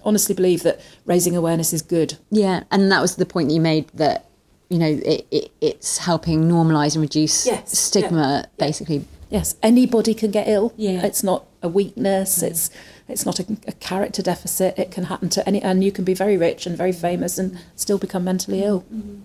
honestly 0.05 0.35
believe 0.35 0.63
that 0.63 0.81
raising 1.07 1.37
awareness 1.37 1.73
is 1.73 1.83
good. 1.83 2.19
Yeah, 2.31 2.65
and 2.71 2.91
that 2.93 3.01
was 3.01 3.17
the 3.17 3.27
point 3.27 3.49
that 3.49 3.55
you 3.55 3.61
made 3.61 3.89
that 3.95 4.27
you 4.69 4.79
know 4.79 5.01
it, 5.05 5.27
it 5.31 5.51
it's 5.61 5.99
helping 5.99 6.49
normalise 6.49 6.95
and 6.95 7.03
reduce 7.03 7.47
yes. 7.47 7.79
stigma, 7.79 8.43
yeah. 8.45 8.47
basically. 8.59 9.05
Yes, 9.31 9.55
anybody 9.63 10.13
can 10.15 10.31
get 10.31 10.49
ill. 10.49 10.73
Yeah, 10.77 11.05
it's 11.05 11.23
not 11.23 11.47
a 11.63 11.69
weakness. 11.69 12.43
It's 12.43 12.71
it's 13.09 13.27
not 13.27 13.39
a, 13.41 13.57
a, 13.67 13.73
character 13.73 14.23
deficit. 14.23 14.79
It 14.79 14.91
can 14.91 15.05
happen 15.05 15.29
to 15.31 15.47
any, 15.47 15.63
and 15.63 15.85
you 15.85 15.93
can 15.93 16.05
be 16.05 16.15
very 16.15 16.37
rich 16.37 16.67
and 16.67 16.77
very 16.77 16.93
famous 16.93 17.39
and 17.39 17.59
still 17.77 17.99
become 17.99 18.25
mentally 18.25 18.63
ill. 18.63 18.83
Mm-hmm. 18.93 19.23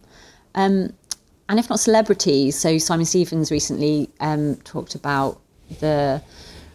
Um, 0.55 0.93
and 1.47 1.59
if 1.59 1.69
not 1.69 1.79
celebrities, 1.79 2.57
so 2.57 2.77
Simon 2.77 3.05
Stevens 3.05 3.51
recently 3.51 4.09
um, 4.19 4.55
talked 4.57 4.95
about 4.95 5.39
the 5.79 6.21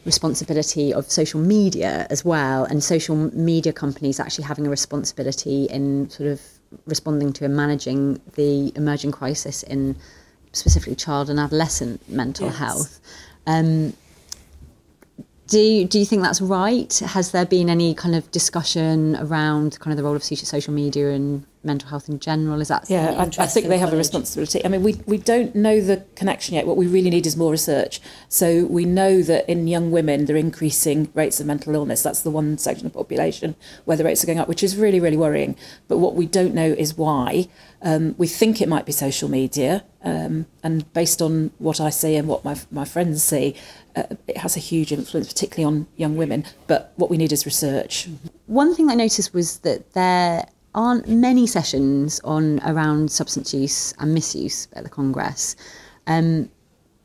responsibility 0.04 0.92
of 0.94 1.10
social 1.10 1.40
media 1.40 2.06
as 2.10 2.24
well, 2.24 2.64
and 2.64 2.82
social 2.82 3.16
media 3.16 3.72
companies 3.72 4.18
actually 4.20 4.44
having 4.44 4.66
a 4.66 4.70
responsibility 4.70 5.64
in 5.64 6.08
sort 6.10 6.30
of 6.30 6.40
responding 6.86 7.32
to 7.32 7.44
and 7.44 7.56
managing 7.56 8.20
the 8.34 8.72
emerging 8.76 9.12
crisis 9.12 9.62
in 9.64 9.96
specifically 10.52 10.96
child 10.96 11.30
and 11.30 11.38
adolescent 11.38 12.08
mental 12.08 12.46
yes. 12.46 12.56
health. 12.56 13.00
Um, 13.46 13.92
do 15.48 15.84
do 15.84 15.98
you 15.98 16.04
think 16.04 16.22
that's 16.22 16.40
right? 16.40 16.96
Has 17.00 17.32
there 17.32 17.44
been 17.44 17.68
any 17.68 17.92
kind 17.94 18.14
of 18.14 18.30
discussion 18.30 19.16
around 19.16 19.78
kind 19.80 19.92
of 19.92 19.96
the 19.96 20.04
role 20.04 20.14
of 20.14 20.22
social 20.22 20.72
media 20.72 21.10
and 21.10 21.44
mental 21.62 21.88
health 21.88 22.08
in 22.08 22.18
general? 22.18 22.60
Is 22.60 22.68
that 22.68 22.88
yeah? 22.88 23.12
I, 23.18 23.42
I, 23.42 23.46
think 23.46 23.66
they 23.68 23.78
have 23.78 23.92
a 23.92 23.96
responsibility. 23.96 24.64
I 24.64 24.68
mean, 24.68 24.82
we 24.82 24.94
we 25.06 25.18
don't 25.18 25.54
know 25.54 25.80
the 25.80 26.04
connection 26.14 26.54
yet. 26.54 26.66
What 26.66 26.76
we 26.76 26.86
really 26.86 27.10
need 27.10 27.26
is 27.26 27.36
more 27.36 27.50
research. 27.50 28.00
So 28.28 28.64
we 28.66 28.84
know 28.84 29.22
that 29.22 29.48
in 29.48 29.68
young 29.68 29.90
women, 29.90 30.24
there 30.24 30.36
are 30.36 30.38
increasing 30.38 31.10
rates 31.14 31.40
of 31.40 31.46
mental 31.46 31.74
illness. 31.74 32.02
That's 32.02 32.22
the 32.22 32.30
one 32.30 32.58
section 32.58 32.86
of 32.86 32.92
the 32.92 32.98
population 32.98 33.56
where 33.84 33.96
the 33.96 34.04
rates 34.04 34.22
are 34.24 34.26
going 34.26 34.38
up, 34.38 34.48
which 34.48 34.62
is 34.62 34.76
really 34.76 35.00
really 35.00 35.16
worrying. 35.16 35.56
But 35.88 35.98
what 35.98 36.14
we 36.14 36.26
don't 36.26 36.54
know 36.54 36.66
is 36.66 36.96
why. 36.96 37.48
Um, 37.82 38.14
we 38.18 38.26
think 38.26 38.60
it 38.60 38.68
might 38.68 38.84
be 38.84 38.92
social 38.92 39.30
media, 39.30 39.84
um, 40.04 40.44
and 40.62 40.92
based 40.92 41.22
on 41.22 41.50
what 41.56 41.80
I 41.80 41.88
see 41.88 42.14
and 42.14 42.28
what 42.28 42.44
my 42.44 42.54
my 42.70 42.84
friends 42.84 43.22
see, 43.22 43.54
uh, 43.96 44.02
it 44.26 44.36
has 44.36 44.54
a 44.54 44.60
huge 44.60 44.92
influence, 44.92 45.28
particularly 45.28 45.64
on 45.64 45.86
young 45.96 46.16
women. 46.16 46.44
But 46.66 46.92
what 46.96 47.08
we 47.08 47.16
need 47.16 47.32
is 47.32 47.46
research. 47.46 48.08
One 48.46 48.74
thing 48.74 48.90
I 48.90 48.94
noticed 48.94 49.32
was 49.32 49.58
that 49.60 49.94
there 49.94 50.44
aren't 50.74 51.08
many 51.08 51.46
sessions 51.46 52.20
on 52.24 52.60
around 52.64 53.10
substance 53.10 53.52
use 53.52 53.92
and 53.98 54.14
misuse 54.14 54.68
at 54.74 54.84
the 54.84 54.90
Congress, 54.90 55.56
um, 56.06 56.50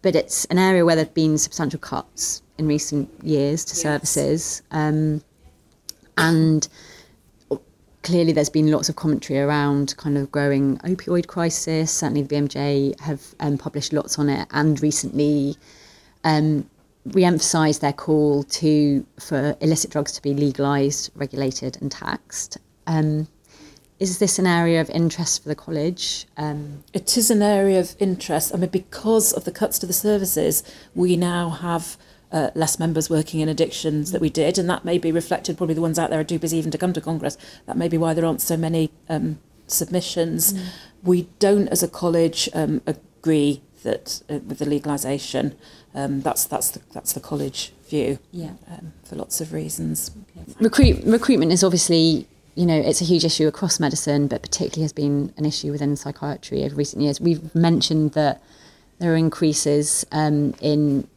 but 0.01 0.15
it's 0.15 0.45
an 0.45 0.58
area 0.58 0.86
where 0.86 0.95
there 0.95 1.06
have 1.06 1.13
been 1.13 1.38
substantial 1.38 1.80
cuts 1.80 2.41
in 2.58 2.67
recent 2.67 3.10
years 3.23 3.65
to 3.65 3.75
yes. 3.75 3.82
services, 3.82 4.62
um, 4.71 5.21
and 6.17 6.67
clearly 8.04 8.32
there's 8.32 8.49
been 8.49 8.71
lots 8.71 8.88
of 8.88 8.95
commentary 8.95 9.39
around 9.39 9.97
kind 9.97 10.17
of 10.17 10.32
growing 10.32 10.78
opioid 10.80 11.28
crisis. 11.28 11.91
Certainly, 11.91 12.23
the 12.23 12.36
BMJ 12.36 12.99
have 12.99 13.21
um, 13.39 13.58
published 13.58 13.93
lots 13.93 14.19
on 14.19 14.30
it, 14.30 14.47
and 14.51 14.82
recently. 14.82 15.56
Um, 16.23 16.69
re-emphasised 17.08 17.82
their 17.82 17.93
call 17.93 18.41
to 18.43 19.06
for 19.19 19.56
illicit 19.62 19.91
drugs 19.91 20.12
to 20.13 20.21
be 20.23 20.34
legalised, 20.34 21.12
regulated, 21.13 21.78
and 21.80 21.91
taxed. 21.91 22.58
Um, 22.88 23.28
is 23.99 24.19
this 24.19 24.39
an 24.39 24.47
area 24.47 24.81
of 24.81 24.89
interest 24.89 25.43
for 25.43 25.49
the 25.49 25.55
college? 25.55 26.25
Um, 26.38 26.84
it 26.93 27.17
is 27.17 27.31
an 27.31 27.41
area 27.41 27.79
of 27.79 27.95
interest. 27.99 28.53
I 28.53 28.58
mean, 28.58 28.69
because 28.69 29.31
of 29.31 29.45
the 29.45 29.51
cuts 29.51 29.79
to 29.79 29.86
the 29.86 29.93
services, 29.93 30.63
we 30.93 31.15
now 31.15 31.49
have 31.49 31.97
uh, 32.31 32.49
less 32.55 32.77
members 32.77 33.10
working 33.10 33.39
in 33.39 33.47
addictions 33.47 34.12
that 34.12 34.19
we 34.19 34.29
did, 34.29 34.58
and 34.58 34.69
that 34.69 34.84
may 34.84 34.97
be 34.97 35.12
reflected. 35.12 35.58
Probably 35.58 35.75
the 35.75 35.81
ones 35.81 35.97
out 35.97 36.10
there 36.10 36.19
are 36.19 36.25
too 36.25 36.39
busy 36.39 36.58
even 36.58 36.71
to 36.71 36.77
come 36.77 36.93
to 36.93 37.01
Congress. 37.01 37.38
That 37.67 37.77
may 37.77 37.88
be 37.88 37.97
why 37.97 38.13
there 38.13 38.25
aren't 38.25 38.41
so 38.41 38.58
many 38.58 38.91
um, 39.08 39.39
submissions. 39.67 40.53
Mm. 40.53 40.65
We 41.03 41.29
don't, 41.39 41.67
as 41.69 41.81
a 41.81 41.88
college, 41.88 42.49
um, 42.53 42.81
agree 42.86 43.62
that 43.84 44.21
uh, 44.29 44.39
with 44.39 44.60
the 44.60 44.65
legalisation. 44.65 45.55
Um, 45.93 46.21
that's 46.21 46.43
that's 46.45 46.71
the 46.71 46.81
that's 46.93 47.13
the 47.13 47.21
college 47.21 47.71
view. 47.88 48.19
Yeah. 48.31 48.53
Um, 48.69 48.91
for 49.05 49.15
lots 49.15 49.39
of 49.39 49.53
reasons. 49.53 50.12
Okay. 50.38 50.53
Recruit, 50.60 51.03
recruitment 51.05 51.53
is 51.53 51.63
obviously 51.63 52.27
you 52.56 52.65
know, 52.65 52.76
it's 52.76 53.02
a 53.02 53.06
huge 53.06 53.26
issue 53.26 53.48
across 53.48 53.80
medicine, 53.80 54.28
but 54.28 54.41
particularly 54.41 54.84
has 54.84 54.94
been 54.94 55.34
an 55.38 55.46
issue 55.46 55.72
within 55.72 55.96
psychiatry 55.96 56.63
over 56.63 56.76
recent 56.76 57.04
years. 57.04 57.20
We've 57.20 57.54
mentioned 57.54 58.13
that 58.13 58.41
there 59.00 59.13
are 59.13 59.18
increases 59.18 60.06
um, 60.13 60.54
in 60.62 61.08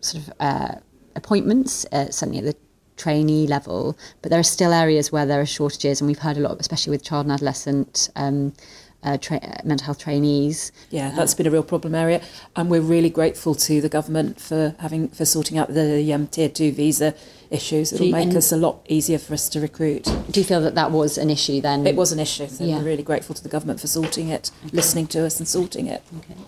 sort 0.00 0.24
of 0.24 0.32
uh, 0.40 0.74
appointments, 1.14 1.86
uh, 1.92 2.10
certainly 2.10 2.38
at 2.38 2.44
the 2.44 2.56
trainee 2.96 3.46
level, 3.46 3.96
but 4.20 4.30
there 4.30 4.40
are 4.40 4.44
still 4.44 4.72
areas 4.72 5.12
where 5.12 5.24
there 5.26 5.40
are 5.40 5.46
shortages, 5.46 6.00
and 6.00 6.08
we've 6.08 6.18
heard 6.18 6.36
a 6.36 6.40
lot, 6.40 6.58
especially 6.58 6.90
with 6.90 7.04
child 7.04 7.26
and 7.26 7.32
adolescent 7.32 8.10
um, 8.16 8.52
uh, 9.02 9.16
tra- 9.18 9.60
mental 9.64 9.86
health 9.86 9.98
trainees. 9.98 10.72
Yeah, 10.90 11.10
that's 11.10 11.34
been 11.34 11.46
a 11.46 11.50
real 11.50 11.62
problem 11.62 11.94
area, 11.94 12.20
and 12.56 12.70
we're 12.70 12.80
really 12.80 13.10
grateful 13.10 13.54
to 13.54 13.80
the 13.80 13.88
government 13.88 14.40
for 14.40 14.74
having 14.78 15.08
for 15.08 15.24
sorting 15.24 15.58
out 15.58 15.72
the 15.72 16.12
um, 16.12 16.26
tier 16.26 16.48
two 16.48 16.72
visa 16.72 17.14
issues. 17.50 17.92
It'll 17.92 18.10
make 18.10 18.34
us 18.34 18.52
a 18.52 18.56
lot 18.56 18.84
easier 18.88 19.18
for 19.18 19.34
us 19.34 19.48
to 19.50 19.60
recruit. 19.60 20.04
Do 20.30 20.40
you 20.40 20.44
feel 20.44 20.60
that 20.60 20.74
that 20.74 20.90
was 20.90 21.18
an 21.18 21.30
issue 21.30 21.60
then? 21.60 21.86
It 21.86 21.96
was 21.96 22.12
an 22.12 22.20
issue. 22.20 22.46
So 22.46 22.64
yeah. 22.64 22.78
we're 22.78 22.84
really 22.84 23.02
grateful 23.02 23.34
to 23.34 23.42
the 23.42 23.48
government 23.48 23.80
for 23.80 23.86
sorting 23.86 24.28
it, 24.28 24.50
okay. 24.64 24.76
listening 24.76 25.06
to 25.08 25.24
us, 25.24 25.38
and 25.38 25.48
sorting 25.48 25.86
it. 25.86 26.02
Okay. 26.18 26.40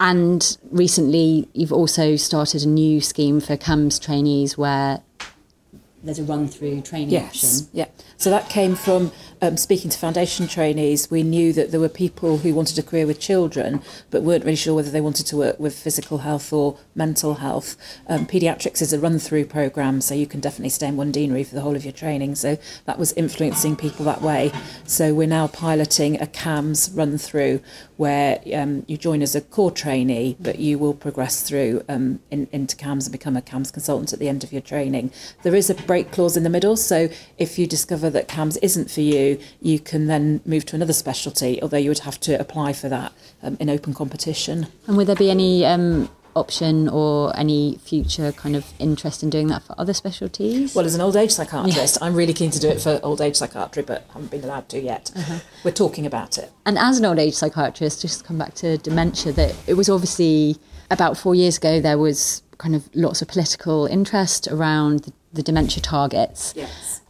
and 0.00 0.56
recently, 0.70 1.48
you've 1.52 1.72
also 1.72 2.16
started 2.16 2.62
a 2.62 2.68
new 2.68 3.00
scheme 3.00 3.40
for 3.40 3.56
CAMHS 3.56 4.00
trainees 4.00 4.56
where 4.56 5.02
there's 6.02 6.18
a 6.18 6.24
run 6.24 6.48
through 6.48 6.80
training 6.80 7.10
yes. 7.10 7.62
option. 7.62 7.68
Yeah. 7.72 7.86
So 8.16 8.30
that 8.30 8.48
came 8.48 8.74
from 8.74 9.12
um, 9.42 9.56
speaking 9.56 9.90
to 9.90 9.98
foundation 9.98 10.46
trainees. 10.46 11.10
We 11.10 11.22
knew 11.22 11.52
that 11.52 11.70
there 11.70 11.80
were 11.80 11.88
people 11.88 12.38
who 12.38 12.54
wanted 12.54 12.78
a 12.78 12.82
career 12.82 13.06
with 13.06 13.20
children, 13.20 13.82
but 14.10 14.22
weren't 14.22 14.44
really 14.44 14.56
sure 14.56 14.74
whether 14.74 14.90
they 14.90 15.00
wanted 15.00 15.26
to 15.26 15.36
work 15.36 15.58
with 15.58 15.78
physical 15.78 16.18
health 16.18 16.52
or 16.52 16.78
mental 16.94 17.34
health. 17.34 17.76
Um, 18.08 18.26
paediatrics 18.26 18.82
is 18.82 18.92
a 18.92 18.98
run 18.98 19.18
through 19.18 19.46
programme, 19.46 20.00
so 20.00 20.14
you 20.14 20.26
can 20.26 20.40
definitely 20.40 20.70
stay 20.70 20.88
in 20.88 20.96
one 20.96 21.12
deanery 21.12 21.44
for 21.44 21.54
the 21.54 21.60
whole 21.60 21.76
of 21.76 21.84
your 21.84 21.92
training. 21.92 22.34
So 22.34 22.58
that 22.86 22.98
was 22.98 23.12
influencing 23.14 23.76
people 23.76 24.04
that 24.06 24.22
way. 24.22 24.52
So 24.84 25.14
we're 25.14 25.26
now 25.26 25.46
piloting 25.46 26.20
a 26.20 26.26
CAMHS 26.26 26.96
run 26.96 27.18
through 27.18 27.60
where 27.96 28.40
um, 28.54 28.84
you 28.88 28.96
join 28.96 29.20
as 29.22 29.34
a 29.34 29.40
core 29.40 29.70
trainee, 29.70 30.36
but 30.40 30.58
you 30.58 30.78
will 30.78 30.94
progress 30.94 31.42
through 31.42 31.82
um, 31.88 32.20
in, 32.30 32.48
into 32.50 32.74
CAMHS 32.76 33.04
and 33.04 33.12
become 33.12 33.36
a 33.36 33.42
CAMHS 33.42 33.72
consultant 33.72 34.12
at 34.12 34.18
the 34.18 34.28
end 34.28 34.42
of 34.42 34.52
your 34.52 34.62
training. 34.62 35.12
There 35.42 35.54
is 35.54 35.68
a 35.68 35.74
break 35.74 36.10
clause 36.10 36.36
in 36.36 36.42
the 36.42 36.50
middle, 36.50 36.76
so 36.76 37.08
if 37.38 37.58
you 37.58 37.66
discover 37.66 38.08
that 38.10 38.26
CAMHS 38.26 38.58
isn't 38.62 38.90
for 38.90 39.02
you, 39.02 39.29
you 39.60 39.78
can 39.78 40.06
then 40.06 40.40
move 40.44 40.64
to 40.66 40.76
another 40.76 40.92
specialty, 40.92 41.60
although 41.62 41.76
you 41.76 41.90
would 41.90 42.00
have 42.00 42.18
to 42.20 42.38
apply 42.40 42.72
for 42.72 42.88
that 42.88 43.12
um, 43.42 43.56
in 43.60 43.68
open 43.68 43.94
competition. 43.94 44.66
And 44.86 44.96
would 44.96 45.06
there 45.06 45.16
be 45.16 45.30
any 45.30 45.64
um, 45.64 46.08
option 46.36 46.88
or 46.88 47.36
any 47.36 47.78
future 47.82 48.32
kind 48.32 48.56
of 48.56 48.72
interest 48.78 49.22
in 49.22 49.30
doing 49.30 49.48
that 49.48 49.62
for 49.62 49.74
other 49.78 49.92
specialties? 49.92 50.74
Well, 50.74 50.84
as 50.84 50.94
an 50.94 51.00
old 51.00 51.16
age 51.16 51.30
psychiatrist, 51.30 51.98
I'm 52.00 52.14
really 52.14 52.32
keen 52.32 52.50
to 52.50 52.58
do 52.58 52.68
it 52.68 52.80
for 52.80 53.00
old 53.02 53.20
age 53.20 53.36
psychiatry, 53.36 53.82
but 53.82 54.06
haven't 54.12 54.30
been 54.30 54.44
allowed 54.44 54.68
to 54.70 54.80
yet. 54.80 55.10
Uh-huh. 55.14 55.38
We're 55.64 55.72
talking 55.72 56.06
about 56.06 56.38
it. 56.38 56.50
And 56.66 56.78
as 56.78 56.98
an 56.98 57.04
old 57.04 57.18
age 57.18 57.34
psychiatrist, 57.34 58.02
just 58.02 58.20
to 58.20 58.24
come 58.24 58.38
back 58.38 58.54
to 58.56 58.78
dementia, 58.78 59.32
that 59.32 59.54
it 59.66 59.74
was 59.74 59.88
obviously 59.88 60.56
about 60.90 61.16
four 61.16 61.34
years 61.34 61.56
ago 61.56 61.80
there 61.80 61.98
was 61.98 62.42
kind 62.58 62.74
of 62.74 62.88
lots 62.94 63.22
of 63.22 63.28
political 63.28 63.86
interest 63.86 64.48
around 64.48 65.00
the, 65.00 65.12
the 65.32 65.42
dementia 65.42 65.82
targets. 65.82 66.52
Yes 66.56 67.00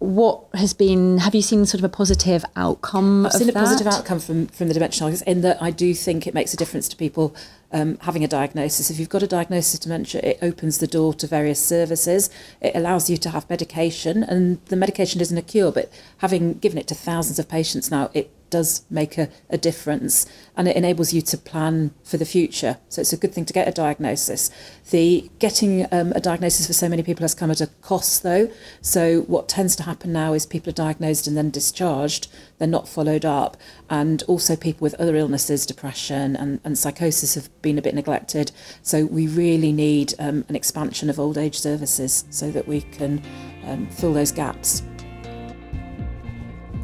what 0.00 0.46
has 0.54 0.72
been 0.72 1.18
have 1.18 1.34
you 1.34 1.42
seen 1.42 1.66
sort 1.66 1.78
of 1.78 1.84
a 1.84 1.88
positive 1.90 2.42
outcome 2.56 3.26
I've 3.26 3.32
seen 3.32 3.50
a 3.50 3.52
that? 3.52 3.60
positive 3.60 3.86
outcome 3.86 4.18
from 4.18 4.46
from 4.46 4.68
the 4.68 4.74
dementia 4.74 4.98
targets 4.98 5.20
in 5.22 5.42
that 5.42 5.62
I 5.62 5.70
do 5.70 5.94
think 5.94 6.26
it 6.26 6.32
makes 6.32 6.54
a 6.54 6.56
difference 6.56 6.88
to 6.88 6.96
people 6.96 7.34
um, 7.70 7.98
having 8.00 8.24
a 8.24 8.28
diagnosis. 8.28 8.90
If 8.90 8.98
you've 8.98 9.10
got 9.10 9.22
a 9.22 9.26
diagnosis 9.26 9.74
of 9.74 9.80
dementia, 9.80 10.22
it 10.24 10.38
opens 10.42 10.78
the 10.78 10.86
door 10.86 11.12
to 11.14 11.26
various 11.26 11.64
services. 11.64 12.30
It 12.60 12.74
allows 12.74 13.08
you 13.10 13.16
to 13.18 13.30
have 13.30 13.48
medication, 13.48 14.24
and 14.24 14.58
the 14.66 14.74
medication 14.74 15.20
isn't 15.20 15.36
a 15.38 15.42
cure, 15.42 15.70
but 15.70 15.92
having 16.18 16.54
given 16.54 16.78
it 16.78 16.88
to 16.88 16.94
thousands 16.94 17.38
of 17.38 17.48
patients 17.48 17.90
now, 17.90 18.10
it 18.12 18.32
does 18.50 18.84
make 18.90 19.16
a, 19.16 19.28
a 19.48 19.56
difference 19.56 20.26
and 20.56 20.68
it 20.68 20.76
enables 20.76 21.12
you 21.12 21.22
to 21.22 21.38
plan 21.38 21.92
for 22.04 22.16
the 22.16 22.24
future. 22.24 22.78
So 22.88 23.00
it's 23.00 23.12
a 23.12 23.16
good 23.16 23.32
thing 23.32 23.44
to 23.46 23.52
get 23.52 23.66
a 23.66 23.72
diagnosis. 23.72 24.50
The 24.90 25.30
getting 25.38 25.86
um, 25.92 26.12
a 26.12 26.20
diagnosis 26.20 26.66
for 26.66 26.72
so 26.72 26.88
many 26.88 27.02
people 27.02 27.22
has 27.22 27.34
come 27.34 27.50
at 27.50 27.60
a 27.60 27.68
cost 27.80 28.22
though. 28.22 28.50
So 28.82 29.22
what 29.22 29.48
tends 29.48 29.74
to 29.76 29.84
happen 29.84 30.12
now 30.12 30.32
is 30.34 30.44
people 30.46 30.70
are 30.70 30.74
diagnosed 30.74 31.26
and 31.26 31.36
then 31.36 31.50
discharged, 31.50 32.28
they're 32.58 32.68
not 32.68 32.88
followed 32.88 33.24
up. 33.24 33.56
And 33.88 34.22
also 34.24 34.56
people 34.56 34.84
with 34.84 34.94
other 34.94 35.16
illnesses, 35.16 35.64
depression 35.64 36.36
and, 36.36 36.60
and 36.64 36.76
psychosis 36.76 37.34
have 37.34 37.48
been 37.62 37.78
a 37.78 37.82
bit 37.82 37.94
neglected. 37.94 38.52
So 38.82 39.06
we 39.06 39.26
really 39.28 39.72
need 39.72 40.14
um, 40.18 40.44
an 40.48 40.56
expansion 40.56 41.08
of 41.08 41.18
old 41.18 41.38
age 41.38 41.58
services 41.58 42.24
so 42.30 42.50
that 42.50 42.68
we 42.68 42.82
can 42.82 43.22
um, 43.64 43.88
fill 43.88 44.12
those 44.12 44.32
gaps. 44.32 44.82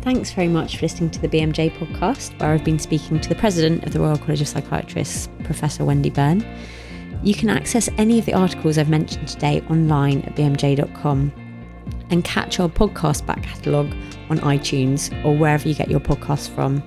Thanks 0.06 0.30
very 0.30 0.46
much 0.46 0.76
for 0.76 0.82
listening 0.82 1.10
to 1.10 1.20
the 1.20 1.26
BMJ 1.26 1.76
podcast, 1.78 2.38
where 2.38 2.52
I've 2.52 2.62
been 2.62 2.78
speaking 2.78 3.18
to 3.18 3.28
the 3.28 3.34
president 3.34 3.82
of 3.82 3.92
the 3.92 3.98
Royal 3.98 4.16
College 4.16 4.40
of 4.40 4.46
Psychiatrists, 4.46 5.28
Professor 5.42 5.84
Wendy 5.84 6.10
Burn. 6.10 6.46
You 7.24 7.34
can 7.34 7.50
access 7.50 7.88
any 7.98 8.20
of 8.20 8.24
the 8.24 8.32
articles 8.32 8.78
I've 8.78 8.88
mentioned 8.88 9.26
today 9.26 9.62
online 9.62 10.22
at 10.22 10.36
bmj.com 10.36 11.32
and 12.10 12.24
catch 12.24 12.60
our 12.60 12.68
podcast 12.68 13.26
back 13.26 13.42
catalogue 13.42 13.92
on 14.30 14.38
iTunes 14.38 15.12
or 15.24 15.36
wherever 15.36 15.66
you 15.68 15.74
get 15.74 15.90
your 15.90 15.98
podcasts 15.98 16.48
from. 16.48 16.84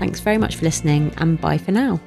Thanks 0.00 0.18
very 0.18 0.36
much 0.36 0.56
for 0.56 0.64
listening, 0.64 1.14
and 1.18 1.40
bye 1.40 1.58
for 1.58 1.70
now. 1.70 2.00